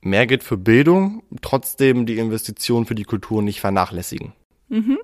Mehr 0.00 0.26
Geld 0.26 0.44
für 0.44 0.56
Bildung, 0.56 1.22
trotzdem 1.42 2.06
die 2.06 2.18
Investition 2.18 2.86
für 2.86 2.94
die 2.94 3.04
Kultur 3.04 3.42
nicht 3.42 3.60
vernachlässigen. 3.60 4.32
Mhm. 4.68 4.98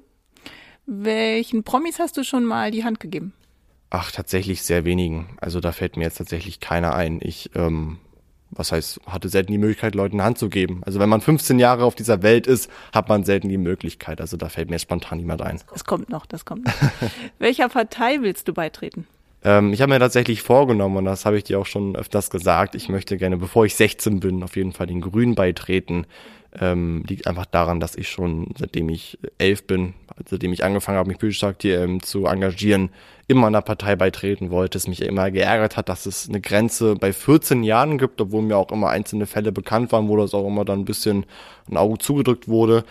Welchen 0.87 1.65
Promis 1.65 1.99
hast 1.99 2.17
du 2.17 2.25
schon 2.25 2.45
mal 2.45 2.71
die 2.71 2.85
Hand 2.85 3.01
gegeben? 3.01 3.33
Ach, 3.91 4.11
tatsächlich 4.11 4.63
sehr 4.63 4.85
wenigen. 4.85 5.37
Also 5.41 5.61
da 5.61 5.73
fällt 5.73 5.97
mir 5.97 6.05
jetzt 6.05 6.19
tatsächlich 6.19 6.61
keiner 6.61 6.95
ein. 6.95 7.21
Ich, 7.23 7.51
ähm, 7.55 7.99
was 8.53 8.73
heißt, 8.73 9.01
hatte 9.07 9.29
selten 9.29 9.53
die 9.53 9.59
Möglichkeit, 9.59 9.95
Leuten 9.95 10.17
eine 10.17 10.25
Hand 10.25 10.39
zu 10.39 10.49
geben. 10.49 10.83
Also 10.85 11.01
wenn 11.01 11.09
man 11.09 11.21
15 11.21 11.59
Jahre 11.59 11.85
auf 11.85 11.95
dieser 11.95 12.23
Welt 12.23 12.47
ist, 12.47 12.71
hat 12.93 13.09
man 13.09 13.25
selten 13.25 13.49
die 13.49 13.59
Möglichkeit. 13.59 14.21
Also 14.21 14.37
da 14.37 14.49
fällt 14.49 14.71
mir 14.71 14.79
spontan 14.79 15.19
niemand 15.19 15.43
ein. 15.43 15.61
Das 15.73 15.85
kommt 15.85 16.11
noch, 16.11 16.27
das 16.27 16.45
kommt 16.45 16.67
noch. 16.67 16.73
Welcher 17.39 17.69
Partei 17.69 18.19
willst 18.21 18.49
du 18.49 18.53
beitreten? 18.53 19.07
Ähm, 19.45 19.73
ich 19.73 19.81
habe 19.81 19.93
mir 19.93 19.99
tatsächlich 19.99 20.43
vorgenommen, 20.43 20.99
und 20.99 21.05
das 21.05 21.27
habe 21.27 21.37
ich 21.37 21.45
dir 21.45 21.59
auch 21.59 21.67
schon 21.67 21.97
öfters 21.97 22.31
gesagt, 22.31 22.75
ich 22.75 22.89
möchte 22.89 23.17
gerne, 23.17 23.37
bevor 23.37 23.65
ich 23.65 23.75
16 23.75 24.21
bin, 24.21 24.43
auf 24.43 24.57
jeden 24.57 24.73
Fall 24.73 24.87
den 24.87 25.01
Grünen 25.01 25.35
beitreten. 25.35 26.07
Ähm, 26.61 27.03
liegt 27.09 27.27
einfach 27.27 27.47
daran, 27.47 27.81
dass 27.81 27.97
ich 27.97 28.09
schon, 28.09 28.49
seitdem 28.59 28.91
ich 28.91 29.19
elf 29.39 29.67
bin, 29.67 29.95
seitdem 30.29 30.53
ich 30.53 30.65
angefangen 30.65 30.99
habe, 30.99 31.09
mich 31.09 31.19
politisch 31.19 31.43
ähm, 31.65 32.03
zu 32.03 32.27
engagieren, 32.27 32.91
immer 33.27 33.47
einer 33.47 33.63
Partei 33.63 33.97
beitreten 33.97 34.51
wollte. 34.51 34.77
Es 34.77 34.87
mich 34.87 35.01
immer 35.01 35.31
geärgert 35.31 35.77
hat, 35.77 35.89
dass 35.89 36.05
es 36.05 36.29
eine 36.29 36.41
Grenze 36.41 36.95
bei 36.97 37.13
14 37.13 37.63
Jahren 37.63 37.97
gibt, 37.97 38.21
obwohl 38.21 38.43
mir 38.43 38.59
auch 38.59 38.71
immer 38.71 38.91
einzelne 38.91 39.27
Fälle 39.27 39.53
bekannt 39.53 39.93
waren, 39.93 40.09
wo 40.09 40.17
das 40.17 40.35
auch 40.35 40.47
immer 40.47 40.65
dann 40.65 40.81
ein 40.81 40.85
bisschen 40.85 41.25
ein 41.71 41.79
Auge 41.79 41.99
zugedrückt 41.99 42.49
wurde. 42.49 42.85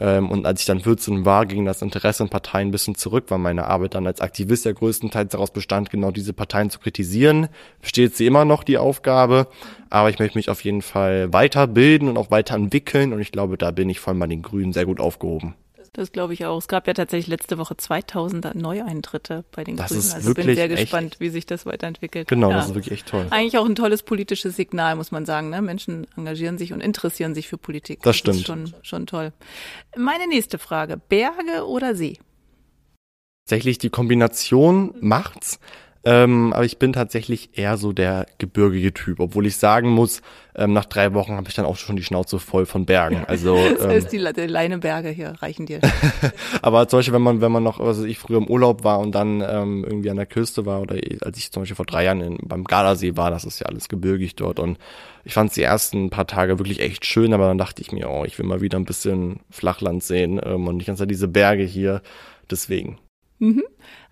Ähm, 0.00 0.30
und 0.30 0.46
als 0.46 0.60
ich 0.60 0.66
dann 0.66 0.80
14 0.80 1.24
war, 1.24 1.46
ging 1.46 1.64
das 1.64 1.82
Interesse 1.82 2.22
in 2.22 2.28
Parteien 2.28 2.68
ein 2.68 2.70
bisschen 2.70 2.94
zurück, 2.94 3.26
weil 3.28 3.38
meine 3.38 3.66
Arbeit 3.66 3.94
dann 3.94 4.06
als 4.06 4.20
Aktivist 4.20 4.64
ja 4.64 4.72
größtenteils 4.72 5.32
daraus 5.32 5.50
bestand, 5.50 5.90
genau 5.90 6.10
diese 6.10 6.32
Parteien 6.32 6.70
zu 6.70 6.78
kritisieren. 6.78 7.48
Besteht 7.80 8.16
sie 8.16 8.26
immer 8.26 8.44
noch 8.44 8.62
die 8.62 8.78
Aufgabe, 8.78 9.48
aber 9.90 10.10
ich 10.10 10.18
möchte 10.18 10.38
mich 10.38 10.50
auf 10.50 10.62
jeden 10.62 10.82
Fall 10.82 11.32
weiterbilden 11.32 12.08
und 12.08 12.16
auch 12.16 12.30
weiterentwickeln 12.30 13.12
und 13.12 13.20
ich 13.20 13.32
glaube, 13.32 13.58
da 13.58 13.72
bin 13.72 13.90
ich 13.90 14.00
vor 14.00 14.12
allem 14.12 14.20
bei 14.20 14.26
den 14.26 14.42
Grünen 14.42 14.72
sehr 14.72 14.86
gut 14.86 15.00
aufgehoben. 15.00 15.54
Das 15.94 16.12
glaube 16.12 16.32
ich 16.34 16.44
auch. 16.44 16.58
Es 16.58 16.68
gab 16.68 16.86
ja 16.86 16.94
tatsächlich 16.94 17.26
letzte 17.28 17.58
Woche 17.58 17.76
2000 17.76 18.54
Neueintritte 18.54 19.44
bei 19.50 19.64
den 19.64 19.76
Das 19.76 19.88
Grünen. 19.88 20.00
ist 20.00 20.14
also 20.14 20.30
ich 20.30 20.36
bin 20.36 20.54
sehr 20.54 20.64
echt- 20.70 20.76
gespannt, 20.82 21.16
wie 21.18 21.28
sich 21.30 21.46
das 21.46 21.66
weiterentwickelt. 21.66 22.28
Genau, 22.28 22.50
ja. 22.50 22.56
das 22.58 22.68
ist 22.68 22.74
wirklich 22.74 22.92
echt 22.92 23.08
toll. 23.08 23.26
Eigentlich 23.30 23.58
auch 23.58 23.66
ein 23.66 23.74
tolles 23.74 24.02
politisches 24.02 24.54
Signal, 24.56 24.96
muss 24.96 25.10
man 25.10 25.26
sagen. 25.26 25.50
Ne? 25.50 25.60
Menschen 25.62 26.06
engagieren 26.16 26.58
sich 26.58 26.72
und 26.72 26.80
interessieren 26.80 27.34
sich 27.34 27.48
für 27.48 27.58
Politik. 27.58 28.02
Das 28.02 28.16
Ist 28.16 28.20
stimmt. 28.20 28.46
schon, 28.46 28.74
schon 28.82 29.06
toll. 29.06 29.32
Meine 29.96 30.26
nächste 30.28 30.58
Frage. 30.58 30.98
Berge 31.08 31.66
oder 31.66 31.94
See? 31.94 32.18
Tatsächlich 33.46 33.78
die 33.78 33.90
Kombination 33.90 34.94
macht's. 35.00 35.58
Ähm, 36.08 36.54
aber 36.54 36.64
ich 36.64 36.78
bin 36.78 36.94
tatsächlich 36.94 37.50
eher 37.58 37.76
so 37.76 37.92
der 37.92 38.24
gebirgige 38.38 38.94
Typ, 38.94 39.20
obwohl 39.20 39.44
ich 39.44 39.58
sagen 39.58 39.90
muss, 39.90 40.22
ähm, 40.56 40.72
nach 40.72 40.86
drei 40.86 41.12
Wochen 41.12 41.32
habe 41.32 41.50
ich 41.50 41.54
dann 41.54 41.66
auch 41.66 41.76
schon 41.76 41.96
die 41.96 42.02
Schnauze 42.02 42.38
voll 42.38 42.64
von 42.64 42.86
Bergen. 42.86 43.26
Also, 43.26 43.58
Das 43.74 43.84
ähm, 43.84 43.90
heißt, 43.90 44.12
die, 44.12 44.26
die 44.34 44.46
Leineberge 44.46 45.10
hier 45.10 45.34
reichen 45.42 45.66
dir. 45.66 45.80
aber 46.62 46.88
zum 46.88 47.00
Beispiel, 47.00 47.12
wenn 47.12 47.20
man, 47.20 47.42
wenn 47.42 47.52
man 47.52 47.62
noch, 47.62 47.78
weiß 47.78 48.04
ich, 48.04 48.18
früher 48.18 48.38
im 48.38 48.48
Urlaub 48.48 48.84
war 48.84 49.00
und 49.00 49.14
dann 49.14 49.42
ähm, 49.46 49.84
irgendwie 49.84 50.08
an 50.08 50.16
der 50.16 50.24
Küste 50.24 50.64
war 50.64 50.80
oder 50.80 50.96
als 51.20 51.36
ich 51.36 51.52
zum 51.52 51.60
Beispiel 51.60 51.76
vor 51.76 51.84
drei 51.84 52.04
Jahren 52.04 52.22
in, 52.22 52.38
beim 52.42 52.64
Gardasee 52.64 53.18
war, 53.18 53.30
das 53.30 53.44
ist 53.44 53.58
ja 53.58 53.66
alles 53.66 53.90
gebirgig 53.90 54.34
dort 54.34 54.60
und 54.60 54.78
ich 55.24 55.34
fand 55.34 55.54
die 55.54 55.62
ersten 55.62 56.08
paar 56.08 56.26
Tage 56.26 56.58
wirklich 56.58 56.80
echt 56.80 57.04
schön, 57.04 57.34
aber 57.34 57.48
dann 57.48 57.58
dachte 57.58 57.82
ich 57.82 57.92
mir, 57.92 58.08
oh, 58.08 58.24
ich 58.24 58.38
will 58.38 58.46
mal 58.46 58.62
wieder 58.62 58.78
ein 58.78 58.86
bisschen 58.86 59.40
Flachland 59.50 60.02
sehen 60.02 60.40
ähm, 60.42 60.68
und 60.68 60.78
nicht 60.78 60.86
ganz 60.86 61.02
diese 61.06 61.28
Berge 61.28 61.64
hier. 61.64 62.00
Deswegen. 62.50 62.98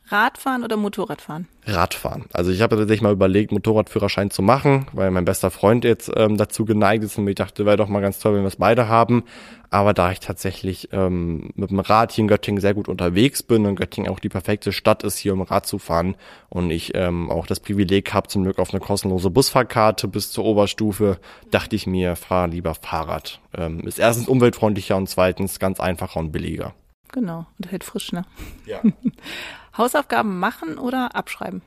Radfahren 0.09 0.63
oder 0.63 0.77
Motorradfahren? 0.77 1.49
Radfahren. 1.65 2.27
Also 2.33 2.53
ich 2.53 2.63
habe 2.63 2.77
tatsächlich 2.77 3.03
mal 3.03 3.13
überlegt, 3.13 3.51
Motorradführerschein 3.51 4.31
zu 4.31 4.41
machen, 4.41 4.87
weil 4.93 5.11
mein 5.11 5.25
bester 5.25 5.51
Freund 5.51 5.85
jetzt 5.85 6.11
ähm, 6.15 6.37
dazu 6.37 6.65
geneigt 6.65 7.03
ist 7.03 7.19
und 7.19 7.25
mir 7.25 7.35
dachte, 7.35 7.67
wäre 7.67 7.77
doch 7.77 7.89
mal 7.89 8.01
ganz 8.01 8.21
toll, 8.21 8.35
wenn 8.35 8.43
wir 8.43 8.49
es 8.49 8.57
beide 8.57 8.87
haben. 8.89 9.25
Aber 9.69 9.95
da 9.95 10.13
ich 10.13 10.21
tatsächlich 10.21 10.91
ähm, 10.93 11.51
mit 11.57 11.71
dem 11.71 11.81
Rad 11.81 12.13
hier 12.13 12.23
in 12.23 12.29
Göttingen 12.29 12.61
sehr 12.61 12.73
gut 12.73 12.89
unterwegs 12.89 13.43
bin 13.43 13.67
und 13.67 13.75
Göttingen 13.75 14.11
auch 14.11 14.21
die 14.21 14.29
perfekte 14.29 14.71
Stadt 14.71 15.03
ist, 15.03 15.19
hier 15.19 15.33
um 15.33 15.43
Rad 15.43 15.67
zu 15.67 15.79
fahren 15.79 16.15
und 16.49 16.71
ich 16.71 16.95
ähm, 16.95 17.29
auch 17.29 17.47
das 17.47 17.59
Privileg 17.59 18.15
habe, 18.15 18.29
zum 18.29 18.45
Glück 18.45 18.61
auf 18.61 18.73
eine 18.73 18.81
kostenlose 18.81 19.31
Busfahrkarte 19.31 20.07
bis 20.07 20.31
zur 20.31 20.45
Oberstufe, 20.45 21.19
dachte 21.51 21.75
ich 21.75 21.89
mir, 21.89 22.15
fahr 22.15 22.47
lieber 22.47 22.75
Fahrrad. 22.75 23.41
Ähm, 23.57 23.81
ist 23.81 23.99
erstens 23.99 24.29
umweltfreundlicher 24.29 24.97
und 24.97 25.09
zweitens 25.09 25.59
ganz 25.59 25.81
einfacher 25.81 26.21
und 26.21 26.31
billiger. 26.31 26.75
Genau. 27.13 27.47
Und 27.59 27.71
hält 27.71 27.85
frisch, 27.85 28.13
ne? 28.13 28.25
Ja. 28.67 28.81
Hausaufgaben 29.77 30.39
machen 30.39 30.79
oder 30.79 31.15
abschreiben? 31.15 31.63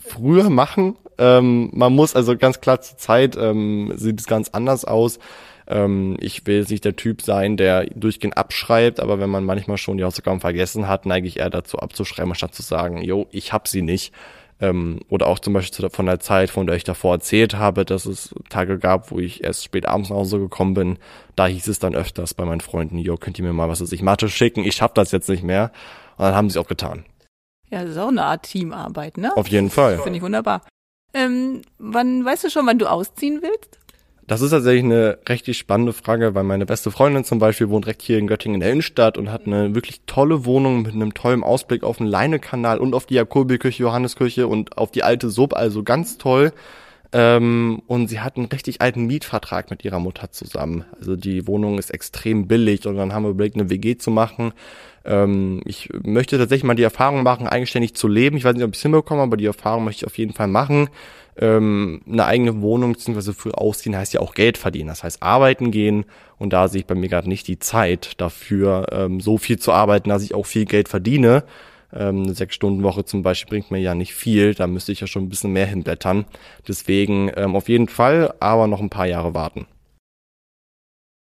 früher 0.00 0.50
machen. 0.50 0.96
Ähm, 1.18 1.70
man 1.72 1.92
muss 1.92 2.16
also 2.16 2.36
ganz 2.36 2.60
klar 2.60 2.80
zur 2.80 2.98
Zeit 2.98 3.36
ähm, 3.36 3.92
sieht 3.96 4.20
es 4.20 4.26
ganz 4.26 4.50
anders 4.50 4.84
aus. 4.84 5.18
Ähm, 5.66 6.16
ich 6.20 6.46
will 6.46 6.58
jetzt 6.58 6.70
nicht 6.70 6.84
der 6.84 6.96
Typ 6.96 7.22
sein, 7.22 7.56
der 7.56 7.86
durchgehend 7.86 8.36
abschreibt, 8.36 9.00
aber 9.00 9.20
wenn 9.20 9.30
man 9.30 9.44
manchmal 9.44 9.78
schon 9.78 9.96
die 9.96 10.04
Hausaufgaben 10.04 10.40
vergessen 10.40 10.88
hat, 10.88 11.06
neige 11.06 11.26
ich 11.26 11.38
eher 11.38 11.50
dazu 11.50 11.78
abzuschreiben, 11.78 12.32
anstatt 12.32 12.54
zu 12.54 12.62
sagen, 12.62 13.02
jo, 13.02 13.26
ich 13.30 13.52
hab 13.52 13.68
sie 13.68 13.82
nicht. 13.82 14.12
Ähm, 14.60 15.00
oder 15.08 15.26
auch 15.26 15.40
zum 15.40 15.52
Beispiel 15.52 15.88
von 15.90 16.06
der 16.06 16.20
Zeit, 16.20 16.50
von 16.50 16.66
der 16.66 16.76
ich 16.76 16.84
davor 16.84 17.14
erzählt 17.14 17.54
habe, 17.56 17.84
dass 17.84 18.06
es 18.06 18.34
Tage 18.50 18.78
gab, 18.78 19.10
wo 19.10 19.18
ich 19.18 19.42
erst 19.42 19.64
spät 19.64 19.86
abends 19.86 20.10
nach 20.10 20.16
Hause 20.16 20.38
gekommen 20.38 20.74
bin. 20.74 20.98
Da 21.34 21.46
hieß 21.46 21.66
es 21.68 21.80
dann 21.80 21.94
öfters 21.94 22.34
bei 22.34 22.44
meinen 22.44 22.60
Freunden, 22.60 22.98
jo, 22.98 23.16
könnt 23.16 23.38
ihr 23.38 23.44
mir 23.44 23.52
mal 23.52 23.68
was 23.68 23.80
weiß 23.80 23.92
ich 23.92 24.02
Mathe 24.02 24.28
schicken? 24.28 24.64
Ich 24.64 24.76
schaff 24.76 24.94
das 24.94 25.10
jetzt 25.10 25.28
nicht 25.28 25.42
mehr. 25.42 25.72
Und 26.16 26.24
dann 26.24 26.34
haben 26.34 26.50
sie 26.50 26.58
es 26.58 26.64
auch 26.64 26.68
getan. 26.68 27.04
Ja, 27.70 27.82
das 27.82 27.92
ist 27.92 27.98
auch 27.98 28.08
eine 28.08 28.24
Art 28.24 28.44
Teamarbeit, 28.44 29.16
ne? 29.16 29.36
Auf 29.36 29.48
jeden 29.48 29.70
Fall. 29.70 29.98
Finde 29.98 30.18
ich 30.18 30.22
wunderbar. 30.22 30.62
Ähm, 31.12 31.62
wann 31.78 32.24
weißt 32.24 32.44
du 32.44 32.50
schon, 32.50 32.66
wann 32.66 32.78
du 32.78 32.90
ausziehen 32.90 33.40
willst? 33.42 33.78
Das 34.26 34.40
ist 34.40 34.50
tatsächlich 34.50 34.84
eine 34.84 35.18
richtig 35.28 35.58
spannende 35.58 35.92
Frage, 35.92 36.34
weil 36.34 36.44
meine 36.44 36.64
beste 36.64 36.90
Freundin 36.90 37.24
zum 37.24 37.38
Beispiel 37.38 37.68
wohnt 37.68 37.84
direkt 37.84 38.00
hier 38.00 38.18
in 38.18 38.26
Göttingen 38.26 38.54
in 38.54 38.60
der 38.60 38.70
Innenstadt 38.70 39.18
und 39.18 39.30
hat 39.30 39.46
eine 39.46 39.74
wirklich 39.74 40.00
tolle 40.06 40.46
Wohnung 40.46 40.82
mit 40.82 40.94
einem 40.94 41.12
tollen 41.12 41.42
Ausblick 41.42 41.84
auf 41.84 41.98
den 41.98 42.06
Leinekanal 42.06 42.78
und 42.78 42.94
auf 42.94 43.04
die 43.04 43.14
Jakobikirche, 43.14 43.82
Johanneskirche 43.82 44.48
und 44.48 44.78
auf 44.78 44.90
die 44.90 45.02
alte 45.02 45.28
Sub, 45.28 45.54
also 45.54 45.82
ganz 45.82 46.16
toll. 46.16 46.52
Ähm, 47.16 47.80
und 47.86 48.08
sie 48.08 48.18
hat 48.18 48.36
einen 48.36 48.46
richtig 48.46 48.80
alten 48.80 49.06
Mietvertrag 49.06 49.70
mit 49.70 49.84
ihrer 49.84 50.00
Mutter 50.00 50.32
zusammen. 50.32 50.84
Also 50.98 51.14
die 51.14 51.46
Wohnung 51.46 51.78
ist 51.78 51.90
extrem 51.90 52.48
billig 52.48 52.88
und 52.88 52.96
dann 52.96 53.12
haben 53.12 53.22
wir 53.22 53.30
überlegt, 53.30 53.54
eine 53.54 53.70
WG 53.70 53.96
zu 53.96 54.10
machen. 54.10 54.52
Ähm, 55.04 55.62
ich 55.64 55.90
möchte 56.02 56.36
tatsächlich 56.38 56.64
mal 56.64 56.74
die 56.74 56.82
Erfahrung 56.82 57.22
machen, 57.22 57.46
eigenständig 57.46 57.94
zu 57.94 58.08
leben. 58.08 58.36
Ich 58.36 58.42
weiß 58.42 58.54
nicht, 58.54 58.64
ob 58.64 58.72
ich 58.72 58.78
es 58.78 58.82
hinbekomme, 58.82 59.22
aber 59.22 59.36
die 59.36 59.46
Erfahrung 59.46 59.84
möchte 59.84 60.00
ich 60.00 60.06
auf 60.06 60.18
jeden 60.18 60.32
Fall 60.32 60.48
machen. 60.48 60.88
Ähm, 61.36 62.00
eine 62.10 62.24
eigene 62.24 62.60
Wohnung 62.62 62.94
bzw. 62.94 63.32
früh 63.32 63.52
ausziehen 63.52 63.96
heißt 63.96 64.12
ja 64.12 64.20
auch 64.20 64.34
Geld 64.34 64.58
verdienen. 64.58 64.88
Das 64.88 65.04
heißt 65.04 65.22
arbeiten 65.22 65.70
gehen 65.70 66.06
und 66.38 66.52
da 66.52 66.66
sehe 66.66 66.80
ich 66.80 66.86
bei 66.86 66.96
mir 66.96 67.08
gerade 67.08 67.28
nicht 67.28 67.46
die 67.46 67.60
Zeit 67.60 68.20
dafür, 68.20 68.88
ähm, 68.90 69.20
so 69.20 69.38
viel 69.38 69.60
zu 69.60 69.70
arbeiten, 69.70 70.08
dass 70.08 70.24
ich 70.24 70.34
auch 70.34 70.46
viel 70.46 70.64
Geld 70.64 70.88
verdiene. 70.88 71.44
Ähm, 71.94 72.24
eine 72.24 72.34
Sechs-Stunden-Woche 72.34 73.04
zum 73.04 73.22
Beispiel 73.22 73.50
bringt 73.50 73.70
mir 73.70 73.78
ja 73.78 73.94
nicht 73.94 74.14
viel, 74.14 74.54
da 74.54 74.66
müsste 74.66 74.92
ich 74.92 75.00
ja 75.00 75.06
schon 75.06 75.24
ein 75.24 75.28
bisschen 75.28 75.52
mehr 75.52 75.66
hinblättern. 75.66 76.24
Deswegen 76.66 77.30
ähm, 77.36 77.56
auf 77.56 77.68
jeden 77.68 77.88
Fall, 77.88 78.34
aber 78.40 78.66
noch 78.66 78.80
ein 78.80 78.90
paar 78.90 79.06
Jahre 79.06 79.34
warten. 79.34 79.66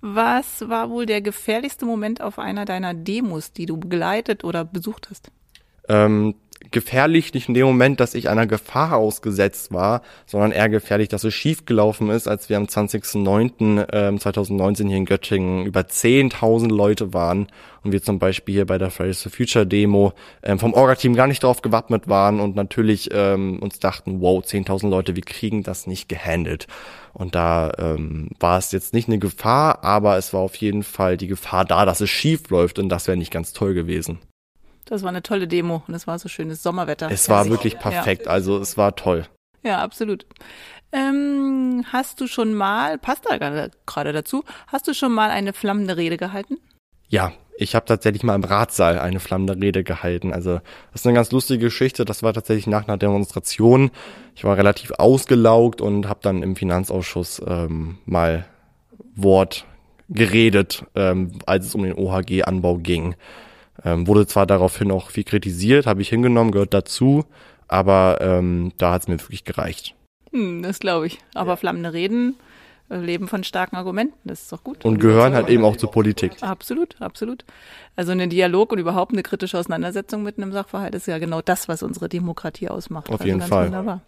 Was 0.01 0.67
war 0.69 0.89
wohl 0.89 1.05
der 1.05 1.21
gefährlichste 1.21 1.85
Moment 1.85 2.21
auf 2.21 2.37
einer 2.37 2.65
deiner 2.65 2.93
Demos, 2.93 3.53
die 3.53 3.65
du 3.65 3.77
begleitet 3.77 4.43
oder 4.43 4.65
besucht 4.65 5.09
hast? 5.09 5.31
ähm, 5.87 6.35
gefährlich 6.71 7.33
nicht 7.33 7.47
in 7.47 7.53
dem 7.53 7.65
Moment, 7.65 7.99
dass 7.99 8.15
ich 8.15 8.29
einer 8.29 8.47
Gefahr 8.47 8.97
ausgesetzt 8.97 9.73
war, 9.73 10.01
sondern 10.25 10.51
eher 10.51 10.69
gefährlich, 10.69 11.09
dass 11.09 11.23
es 11.23 11.33
schief 11.33 11.65
gelaufen 11.65 12.09
ist, 12.09 12.27
als 12.27 12.49
wir 12.49 12.57
am 12.57 12.65
20.09. 12.65 13.87
Ähm, 13.91 14.19
2019 14.19 14.87
hier 14.87 14.97
in 14.97 15.05
Göttingen 15.05 15.65
über 15.65 15.81
10.000 15.81 16.69
Leute 16.69 17.13
waren 17.13 17.47
und 17.83 17.91
wir 17.91 18.01
zum 18.01 18.19
Beispiel 18.19 18.55
hier 18.55 18.65
bei 18.65 18.77
der 18.77 18.89
Fridays 18.89 19.21
for 19.21 19.31
Future 19.31 19.65
Demo 19.65 20.13
ähm, 20.43 20.59
vom 20.59 20.73
Orga-Team 20.73 21.15
gar 21.15 21.27
nicht 21.27 21.43
darauf 21.43 21.61
gewappnet 21.61 22.07
waren 22.07 22.39
und 22.39 22.55
natürlich 22.55 23.09
ähm, 23.13 23.59
uns 23.59 23.79
dachten, 23.79 24.21
wow, 24.21 24.43
10.000 24.43 24.89
Leute, 24.89 25.15
wir 25.15 25.23
kriegen 25.23 25.63
das 25.63 25.87
nicht 25.87 26.09
gehandelt. 26.09 26.67
Und 27.13 27.35
da 27.35 27.71
ähm, 27.77 28.29
war 28.39 28.57
es 28.57 28.71
jetzt 28.71 28.93
nicht 28.93 29.07
eine 29.07 29.19
Gefahr, 29.19 29.83
aber 29.83 30.17
es 30.17 30.33
war 30.33 30.41
auf 30.41 30.55
jeden 30.55 30.83
Fall 30.83 31.15
die 31.15 31.27
Gefahr 31.27 31.63
da, 31.63 31.85
dass 31.85 32.01
es 32.01 32.09
schief 32.09 32.49
läuft 32.49 32.79
und 32.79 32.89
das 32.89 33.07
wäre 33.07 33.17
nicht 33.17 33.31
ganz 33.31 33.53
toll 33.53 33.73
gewesen. 33.73 34.19
Das 34.85 35.01
war 35.01 35.09
eine 35.09 35.23
tolle 35.23 35.47
Demo 35.47 35.83
und 35.87 35.93
es 35.93 36.07
war 36.07 36.19
so 36.19 36.29
schönes 36.29 36.61
Sommerwetter. 36.61 37.09
Es 37.11 37.27
war 37.29 37.49
wirklich 37.49 37.79
perfekt, 37.79 38.27
also 38.27 38.57
es 38.59 38.77
war 38.77 38.95
toll. 38.95 39.25
Ja, 39.63 39.71
ja 39.71 39.83
absolut. 39.83 40.25
Ähm, 40.91 41.83
hast 41.91 42.21
du 42.21 42.27
schon 42.27 42.53
mal, 42.53 42.97
passt 42.97 43.25
da 43.29 43.37
gerade 43.37 43.71
gerade 43.85 44.13
dazu, 44.13 44.43
hast 44.67 44.87
du 44.87 44.93
schon 44.93 45.11
mal 45.11 45.29
eine 45.29 45.53
flammende 45.53 45.97
Rede 45.97 46.17
gehalten? 46.17 46.57
Ja, 47.09 47.33
ich 47.57 47.75
habe 47.75 47.85
tatsächlich 47.85 48.23
mal 48.23 48.35
im 48.35 48.43
Ratsaal 48.43 48.99
eine 48.99 49.19
flammende 49.19 49.55
Rede 49.55 49.83
gehalten. 49.83 50.33
Also 50.33 50.59
das 50.91 51.01
ist 51.01 51.07
eine 51.07 51.15
ganz 51.15 51.31
lustige 51.31 51.65
Geschichte. 51.65 52.05
Das 52.05 52.21
war 52.21 52.33
tatsächlich 52.33 52.67
nach 52.67 52.87
einer 52.87 52.97
Demonstration. 52.97 53.91
Ich 54.35 54.43
war 54.43 54.57
relativ 54.57 54.91
ausgelaugt 54.91 55.81
und 55.81 56.07
habe 56.07 56.19
dann 56.21 56.43
im 56.43 56.55
Finanzausschuss 56.55 57.41
ähm, 57.47 57.97
mal 58.05 58.45
Wort 59.15 59.65
geredet, 60.09 60.85
ähm, 60.95 61.39
als 61.45 61.67
es 61.67 61.75
um 61.75 61.83
den 61.83 61.93
OHG-Anbau 61.93 62.77
ging. 62.77 63.15
Ähm, 63.83 64.07
wurde 64.07 64.25
zwar 64.27 64.45
daraufhin 64.45 64.91
auch 64.91 65.09
viel 65.09 65.23
kritisiert, 65.23 65.85
habe 65.85 66.01
ich 66.01 66.09
hingenommen, 66.09 66.51
gehört 66.51 66.73
dazu, 66.73 67.25
aber 67.67 68.19
ähm, 68.21 68.71
da 68.77 68.93
hat 68.93 69.03
es 69.03 69.07
mir 69.07 69.19
wirklich 69.19 69.43
gereicht. 69.43 69.95
Hm, 70.31 70.63
das 70.63 70.79
glaube 70.79 71.07
ich. 71.07 71.19
Aber 71.33 71.57
flammende 71.57 71.93
Reden 71.93 72.35
äh, 72.89 72.97
leben 72.97 73.27
von 73.27 73.43
starken 73.43 73.75
Argumenten, 73.75 74.17
das 74.23 74.43
ist 74.43 74.51
doch 74.51 74.63
gut. 74.63 74.85
Und 74.85 74.99
gehören 74.99 75.33
halt 75.33 75.49
eben 75.49 75.65
auch 75.65 75.75
zur 75.75 75.91
Politik. 75.91 76.33
Absolut, 76.41 77.01
absolut. 77.01 77.43
Also 77.95 78.11
ein 78.11 78.29
Dialog 78.29 78.71
und 78.71 78.79
überhaupt 78.79 79.13
eine 79.13 79.23
kritische 79.23 79.57
Auseinandersetzung 79.57 80.23
mit 80.23 80.37
einem 80.37 80.51
Sachverhalt 80.51 80.93
ist 80.95 81.07
ja 81.07 81.17
genau 81.17 81.41
das, 81.41 81.67
was 81.67 81.83
unsere 81.83 82.09
Demokratie 82.09 82.69
ausmacht. 82.69 83.09
Auf 83.09 83.21
also 83.21 83.25
jeden 83.25 83.41
Fall. 83.41 83.67
Wunderbar. 83.67 84.01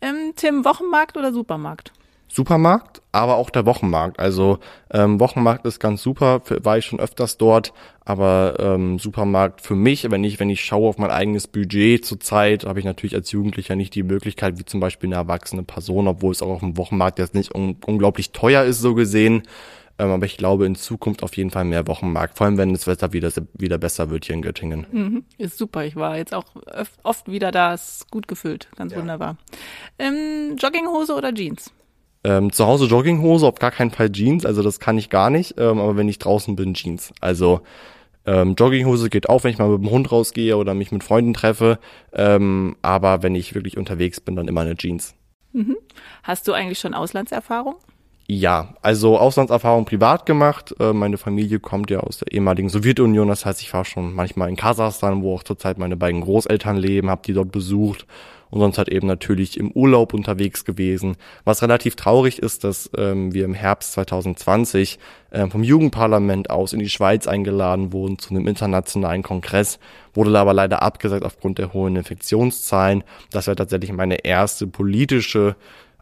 Ähm, 0.00 0.32
Tim, 0.36 0.64
Wochenmarkt 0.64 1.16
oder 1.16 1.32
Supermarkt? 1.32 1.92
Supermarkt, 2.28 3.00
aber 3.12 3.36
auch 3.36 3.50
der 3.50 3.64
Wochenmarkt. 3.64 4.18
Also 4.18 4.58
ähm, 4.90 5.20
Wochenmarkt 5.20 5.64
ist 5.66 5.78
ganz 5.78 6.02
super, 6.02 6.40
für, 6.42 6.64
war 6.64 6.78
ich 6.78 6.84
schon 6.84 6.98
öfters 6.98 7.36
dort, 7.38 7.72
aber 8.04 8.56
ähm, 8.58 8.98
Supermarkt 8.98 9.60
für 9.60 9.76
mich, 9.76 10.10
wenn 10.10 10.24
ich 10.24 10.40
wenn 10.40 10.50
ich 10.50 10.64
schaue 10.64 10.88
auf 10.88 10.98
mein 10.98 11.10
eigenes 11.10 11.46
Budget 11.46 12.04
zurzeit, 12.04 12.64
habe 12.64 12.80
ich 12.80 12.84
natürlich 12.84 13.14
als 13.14 13.30
Jugendlicher 13.30 13.76
nicht 13.76 13.94
die 13.94 14.02
Möglichkeit, 14.02 14.58
wie 14.58 14.64
zum 14.64 14.80
Beispiel 14.80 15.08
eine 15.08 15.14
erwachsene 15.16 15.62
Person, 15.62 16.08
obwohl 16.08 16.32
es 16.32 16.42
auch 16.42 16.48
auf 16.50 16.60
dem 16.60 16.76
Wochenmarkt 16.76 17.18
jetzt 17.18 17.34
nicht 17.34 17.54
un 17.54 17.76
unglaublich 17.86 18.32
teuer 18.32 18.64
ist, 18.64 18.80
so 18.80 18.94
gesehen. 18.94 19.42
Ähm, 19.96 20.10
aber 20.10 20.26
ich 20.26 20.36
glaube 20.36 20.66
in 20.66 20.74
Zukunft 20.74 21.22
auf 21.22 21.36
jeden 21.36 21.50
Fall 21.50 21.64
mehr 21.64 21.86
Wochenmarkt, 21.86 22.36
vor 22.36 22.46
allem 22.48 22.58
wenn 22.58 22.72
das 22.72 22.88
Wetter 22.88 23.12
wieder 23.12 23.30
wieder 23.52 23.78
besser 23.78 24.10
wird 24.10 24.24
hier 24.24 24.34
in 24.34 24.42
Göttingen. 24.42 24.86
Mhm, 24.90 25.24
ist 25.38 25.56
super. 25.56 25.84
Ich 25.84 25.94
war 25.94 26.16
jetzt 26.16 26.34
auch 26.34 26.46
oft 27.04 27.28
wieder 27.30 27.52
da, 27.52 27.74
ist 27.74 28.10
gut 28.10 28.26
gefüllt, 28.26 28.68
ganz 28.74 28.92
Ja. 28.92 28.98
wunderbar. 28.98 29.36
Ähm, 30.00 30.56
Jogginghose 30.58 31.14
oder 31.14 31.32
Jeans? 31.32 31.70
Ähm, 32.24 32.52
zu 32.52 32.66
Hause 32.66 32.86
Jogginghose, 32.86 33.46
auf 33.46 33.58
gar 33.58 33.70
keinen 33.70 33.90
Fall 33.90 34.10
Jeans, 34.10 34.46
also 34.46 34.62
das 34.62 34.80
kann 34.80 34.96
ich 34.96 35.10
gar 35.10 35.30
nicht, 35.30 35.56
ähm, 35.58 35.78
aber 35.78 35.96
wenn 35.96 36.08
ich 36.08 36.18
draußen 36.18 36.56
bin, 36.56 36.74
Jeans. 36.74 37.12
Also 37.20 37.60
ähm, 38.26 38.54
Jogginghose 38.58 39.10
geht 39.10 39.28
auch, 39.28 39.44
wenn 39.44 39.50
ich 39.50 39.58
mal 39.58 39.68
mit 39.68 39.82
dem 39.82 39.90
Hund 39.90 40.10
rausgehe 40.10 40.56
oder 40.56 40.72
mich 40.72 40.90
mit 40.90 41.04
Freunden 41.04 41.34
treffe, 41.34 41.78
ähm, 42.14 42.76
aber 42.80 43.22
wenn 43.22 43.34
ich 43.34 43.54
wirklich 43.54 43.76
unterwegs 43.76 44.20
bin, 44.20 44.36
dann 44.36 44.48
immer 44.48 44.62
eine 44.62 44.76
Jeans. 44.76 45.14
Hast 46.22 46.48
du 46.48 46.52
eigentlich 46.52 46.78
schon 46.78 46.94
Auslandserfahrung? 46.94 47.76
Ja, 48.26 48.74
also 48.80 49.18
Auslandserfahrung 49.18 49.84
privat 49.84 50.24
gemacht. 50.24 50.74
Äh, 50.80 50.94
meine 50.94 51.18
Familie 51.18 51.60
kommt 51.60 51.90
ja 51.90 52.00
aus 52.00 52.16
der 52.16 52.32
ehemaligen 52.32 52.70
Sowjetunion, 52.70 53.28
das 53.28 53.44
heißt, 53.44 53.60
ich 53.60 53.72
war 53.74 53.84
schon 53.84 54.14
manchmal 54.14 54.48
in 54.48 54.56
Kasachstan, 54.56 55.22
wo 55.22 55.34
auch 55.34 55.42
zurzeit 55.42 55.78
meine 55.78 55.96
beiden 55.96 56.22
Großeltern 56.22 56.76
leben, 56.76 57.10
habe 57.10 57.22
die 57.24 57.34
dort 57.34 57.52
besucht 57.52 58.06
und 58.54 58.60
sonst 58.60 58.78
halt 58.78 58.88
eben 58.88 59.08
natürlich 59.08 59.58
im 59.58 59.72
Urlaub 59.72 60.14
unterwegs 60.14 60.64
gewesen. 60.64 61.16
Was 61.42 61.60
relativ 61.60 61.96
traurig 61.96 62.38
ist, 62.38 62.62
dass 62.62 62.88
ähm, 62.96 63.34
wir 63.34 63.44
im 63.44 63.52
Herbst 63.52 63.94
2020 63.94 65.00
äh, 65.30 65.48
vom 65.48 65.64
Jugendparlament 65.64 66.50
aus 66.50 66.72
in 66.72 66.78
die 66.78 66.88
Schweiz 66.88 67.26
eingeladen 67.26 67.92
wurden 67.92 68.16
zu 68.16 68.30
einem 68.30 68.46
internationalen 68.46 69.24
Kongress, 69.24 69.80
wurde 70.14 70.38
aber 70.38 70.54
leider 70.54 70.82
abgesagt 70.82 71.24
aufgrund 71.24 71.58
der 71.58 71.72
hohen 71.72 71.96
Infektionszahlen. 71.96 73.02
Das 73.32 73.48
wäre 73.48 73.56
tatsächlich 73.56 73.90
meine 73.92 74.24
erste 74.24 74.68
politische 74.68 75.56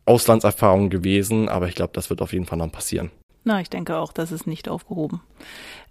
Auslandserfahrung 0.04 0.90
gewesen, 0.90 1.48
aber 1.48 1.68
ich 1.68 1.74
glaube, 1.74 1.94
das 1.94 2.10
wird 2.10 2.20
auf 2.20 2.34
jeden 2.34 2.44
Fall 2.44 2.58
noch 2.58 2.70
passieren. 2.70 3.10
Na, 3.44 3.62
ich 3.62 3.70
denke 3.70 3.96
auch, 3.96 4.12
das 4.12 4.30
ist 4.30 4.46
nicht 4.46 4.68
aufgehoben. 4.68 5.22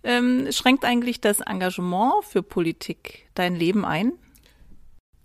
Ähm, 0.04 0.48
schränkt 0.52 0.86
eigentlich 0.86 1.22
das 1.22 1.40
Engagement 1.40 2.24
für 2.24 2.44
Politik 2.44 3.28
dein 3.34 3.56
Leben 3.56 3.84
ein? 3.84 4.14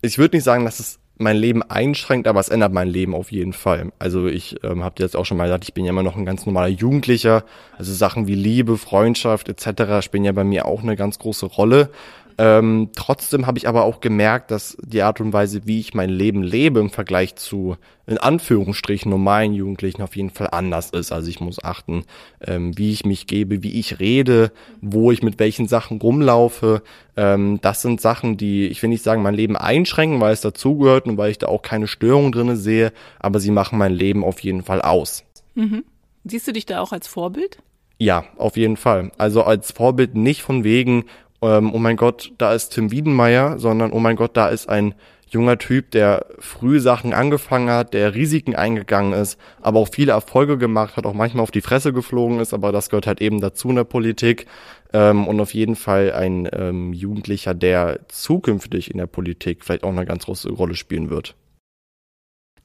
Ich 0.01 0.17
würde 0.17 0.37
nicht 0.37 0.43
sagen, 0.43 0.65
dass 0.65 0.79
es 0.79 0.99
mein 1.17 1.37
Leben 1.37 1.63
einschränkt, 1.63 2.27
aber 2.27 2.39
es 2.39 2.49
ändert 2.49 2.73
mein 2.73 2.87
Leben 2.87 3.15
auf 3.15 3.31
jeden 3.31 3.53
Fall. 3.53 3.91
Also 3.99 4.27
ich 4.27 4.57
ähm, 4.63 4.83
habe 4.83 5.01
jetzt 5.01 5.15
auch 5.15 5.25
schon 5.25 5.37
mal 5.37 5.45
gesagt, 5.45 5.63
ich 5.63 5.73
bin 5.73 5.85
ja 5.85 5.91
immer 5.91 6.03
noch 6.03 6.15
ein 6.15 6.25
ganz 6.25 6.45
normaler 6.45 6.67
Jugendlicher. 6.67 7.43
Also 7.77 7.93
Sachen 7.93 8.27
wie 8.27 8.35
Liebe, 8.35 8.77
Freundschaft 8.77 9.49
etc. 9.49 10.03
spielen 10.05 10.25
ja 10.25 10.31
bei 10.31 10.43
mir 10.43 10.65
auch 10.65 10.83
eine 10.83 10.95
ganz 10.95 11.19
große 11.19 11.45
Rolle. 11.45 11.89
Ähm, 12.39 12.89
trotzdem 12.95 13.47
habe 13.47 13.57
ich 13.57 13.67
aber 13.67 13.83
auch 13.83 13.99
gemerkt, 13.99 14.51
dass 14.51 14.77
die 14.81 15.01
Art 15.01 15.19
und 15.19 15.33
Weise, 15.33 15.65
wie 15.65 15.79
ich 15.79 15.95
mein 15.95 16.09
Leben 16.09 16.43
lebe 16.43 16.79
im 16.79 16.91
Vergleich 16.91 17.35
zu 17.35 17.77
in 18.05 18.17
Anführungsstrichen 18.17 19.09
normalen 19.09 19.53
Jugendlichen 19.53 20.01
auf 20.01 20.15
jeden 20.15 20.29
Fall 20.29 20.49
anders 20.51 20.91
ist. 20.91 21.11
Also 21.11 21.29
ich 21.29 21.41
muss 21.41 21.63
achten, 21.63 22.05
ähm, 22.45 22.77
wie 22.77 22.91
ich 22.91 23.05
mich 23.05 23.27
gebe, 23.27 23.63
wie 23.63 23.79
ich 23.79 23.99
rede, 23.99 24.51
wo 24.81 25.11
ich 25.11 25.23
mit 25.23 25.39
welchen 25.39 25.67
Sachen 25.67 25.99
rumlaufe. 25.99 26.83
Ähm, 27.17 27.59
das 27.61 27.81
sind 27.81 27.99
Sachen, 27.99 28.37
die 28.37 28.67
ich 28.67 28.81
will 28.81 28.89
nicht 28.89 29.03
sagen, 29.03 29.23
mein 29.23 29.35
Leben 29.35 29.57
einschränken, 29.57 30.21
weil 30.21 30.33
es 30.33 30.41
dazugehört 30.41 31.07
und 31.07 31.17
weil 31.17 31.31
ich 31.31 31.39
da 31.39 31.47
auch 31.47 31.63
keine 31.63 31.87
Störung 31.87 32.31
drinne 32.31 32.55
sehe, 32.55 32.93
aber 33.19 33.39
sie 33.39 33.51
machen 33.51 33.77
mein 33.79 33.93
Leben 33.93 34.23
auf 34.23 34.39
jeden 34.39 34.63
Fall 34.63 34.81
aus. 34.81 35.25
Mhm. 35.55 35.83
Siehst 36.23 36.47
du 36.47 36.53
dich 36.53 36.65
da 36.65 36.81
auch 36.81 36.91
als 36.91 37.07
Vorbild? 37.07 37.57
Ja, 37.99 38.25
auf 38.37 38.57
jeden 38.57 38.77
Fall. 38.77 39.11
Also 39.17 39.43
als 39.43 39.71
Vorbild 39.71 40.15
nicht 40.15 40.43
von 40.43 40.63
wegen, 40.63 41.05
ähm, 41.41 41.73
oh 41.73 41.79
mein 41.79 41.97
Gott, 41.97 42.31
da 42.37 42.53
ist 42.53 42.69
Tim 42.69 42.91
Wiedenmeier, 42.91 43.59
sondern 43.59 43.91
oh 43.91 43.99
mein 43.99 44.15
Gott, 44.15 44.35
da 44.35 44.49
ist 44.49 44.69
ein 44.69 44.95
junger 45.29 45.57
Typ, 45.57 45.91
der 45.91 46.25
früh 46.39 46.79
Sachen 46.79 47.13
angefangen 47.13 47.69
hat, 47.69 47.93
der 47.93 48.15
Risiken 48.15 48.55
eingegangen 48.55 49.13
ist, 49.13 49.37
aber 49.61 49.79
auch 49.79 49.89
viele 49.91 50.13
Erfolge 50.13 50.57
gemacht 50.57 50.95
hat, 50.95 51.05
auch 51.05 51.13
manchmal 51.13 51.43
auf 51.43 51.51
die 51.51 51.61
Fresse 51.61 51.93
geflogen 51.93 52.39
ist, 52.39 52.53
aber 52.53 52.71
das 52.71 52.89
gehört 52.89 53.07
halt 53.07 53.21
eben 53.21 53.41
dazu 53.41 53.69
in 53.69 53.75
der 53.75 53.83
Politik. 53.83 54.45
Ähm, 54.93 55.27
und 55.27 55.39
auf 55.41 55.53
jeden 55.53 55.75
Fall 55.75 56.13
ein 56.13 56.47
ähm, 56.53 56.93
Jugendlicher, 56.93 57.53
der 57.53 57.99
zukünftig 58.07 58.89
in 58.89 58.97
der 58.97 59.07
Politik 59.07 59.65
vielleicht 59.65 59.83
auch 59.83 59.89
eine 59.89 60.05
ganz 60.05 60.25
große 60.25 60.49
Rolle 60.49 60.75
spielen 60.75 61.09
wird. 61.09 61.35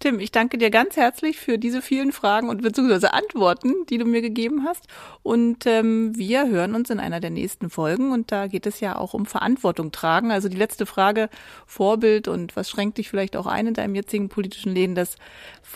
Tim, 0.03 0.19
ich 0.19 0.33
danke 0.33 0.59
dir 0.59 0.71
ganz 0.71 0.97
herzlich 0.97 1.39
für 1.39 1.59
diese 1.59 1.81
vielen 1.81 2.11
Fragen 2.11 2.49
und 2.49 2.61
beziehungsweise 2.61 3.15
Antworten, 3.15 3.87
die 3.89 3.99
du 3.99 4.05
mir 4.05 4.21
gegeben 4.21 4.65
hast. 4.67 4.89
Und 5.23 5.65
ähm, 5.65 6.19
wir 6.19 6.49
hören 6.49 6.75
uns 6.75 6.91
in 6.91 6.99
einer 6.99 7.21
der 7.21 7.31
nächsten 7.31 7.71
Folgen. 7.71 8.11
Und 8.11 8.33
da 8.33 8.49
geht 8.49 8.67
es 8.67 8.81
ja 8.81 8.97
auch 8.97 9.15
um 9.15 9.27
Verantwortung 9.27 9.93
tragen. 9.93 10.33
Also 10.33 10.49
die 10.49 10.57
letzte 10.57 10.87
Frage, 10.87 11.29
Vorbild 11.67 12.27
und 12.27 12.57
was 12.57 12.69
schränkt 12.69 12.99
dich 12.99 13.11
vielleicht 13.11 13.37
auch 13.37 13.47
ein 13.47 13.69
in 13.69 13.75
deinem 13.75 13.95
jetzigen 13.95 14.29
politischen 14.29 14.75
Leben, 14.75 14.97
das 14.97 15.15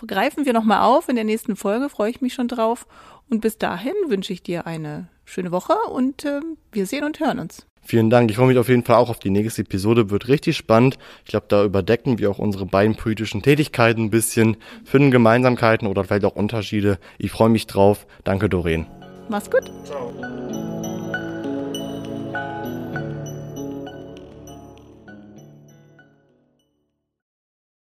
greifen 0.09 0.45
wir 0.45 0.53
nochmal 0.53 0.83
auf 0.83 1.09
in 1.09 1.15
der 1.15 1.25
nächsten 1.25 1.55
Folge. 1.55 1.89
Freue 1.89 2.11
ich 2.11 2.21
mich 2.21 2.35
schon 2.35 2.49
drauf. 2.49 2.89
Und 3.31 3.43
bis 3.43 3.59
dahin 3.59 3.95
wünsche 4.09 4.33
ich 4.33 4.43
dir 4.43 4.67
eine 4.67 5.07
schöne 5.25 5.53
Woche 5.53 5.77
und 5.93 6.25
äh, 6.25 6.41
wir 6.73 6.87
sehen 6.87 7.05
und 7.05 7.21
hören 7.21 7.39
uns. 7.39 7.65
Vielen 7.87 8.11
Dank. 8.11 8.31
Ich 8.31 8.37
freue 8.37 8.49
mich 8.49 8.59
auf 8.59 8.68
jeden 8.68 8.83
Fall 8.83 8.96
auch 8.96 9.11
auf 9.11 9.20
die 9.20 9.31
nächste 9.31 9.62
Episode. 9.62 10.11
Wird 10.11 10.27
richtig 10.27 10.57
spannend. 10.57 10.99
Ich 11.25 11.31
glaube, 11.31 11.46
da 11.49 11.64
überdecken 11.64 12.18
wir 12.18 12.31
auch 12.31 12.38
unsere 12.38 12.66
beiden 12.66 12.96
politischen 12.96 13.42
Tätigkeiten 13.42 14.05
ein 14.07 14.11
bisschen, 14.11 14.57
finden 14.85 15.12
Gemeinsamkeiten 15.12 15.87
oder 15.87 16.03
vielleicht 16.03 16.25
auch 16.25 16.35
Unterschiede. 16.35 16.99
Ich 17.18 17.31
freue 17.31 17.49
mich 17.49 17.68
drauf. 17.68 18.07
Danke, 18.25 18.49
Doreen. 18.49 18.87
Mach's 19.29 19.49
gut. 19.49 19.70
Ciao. 19.85 20.12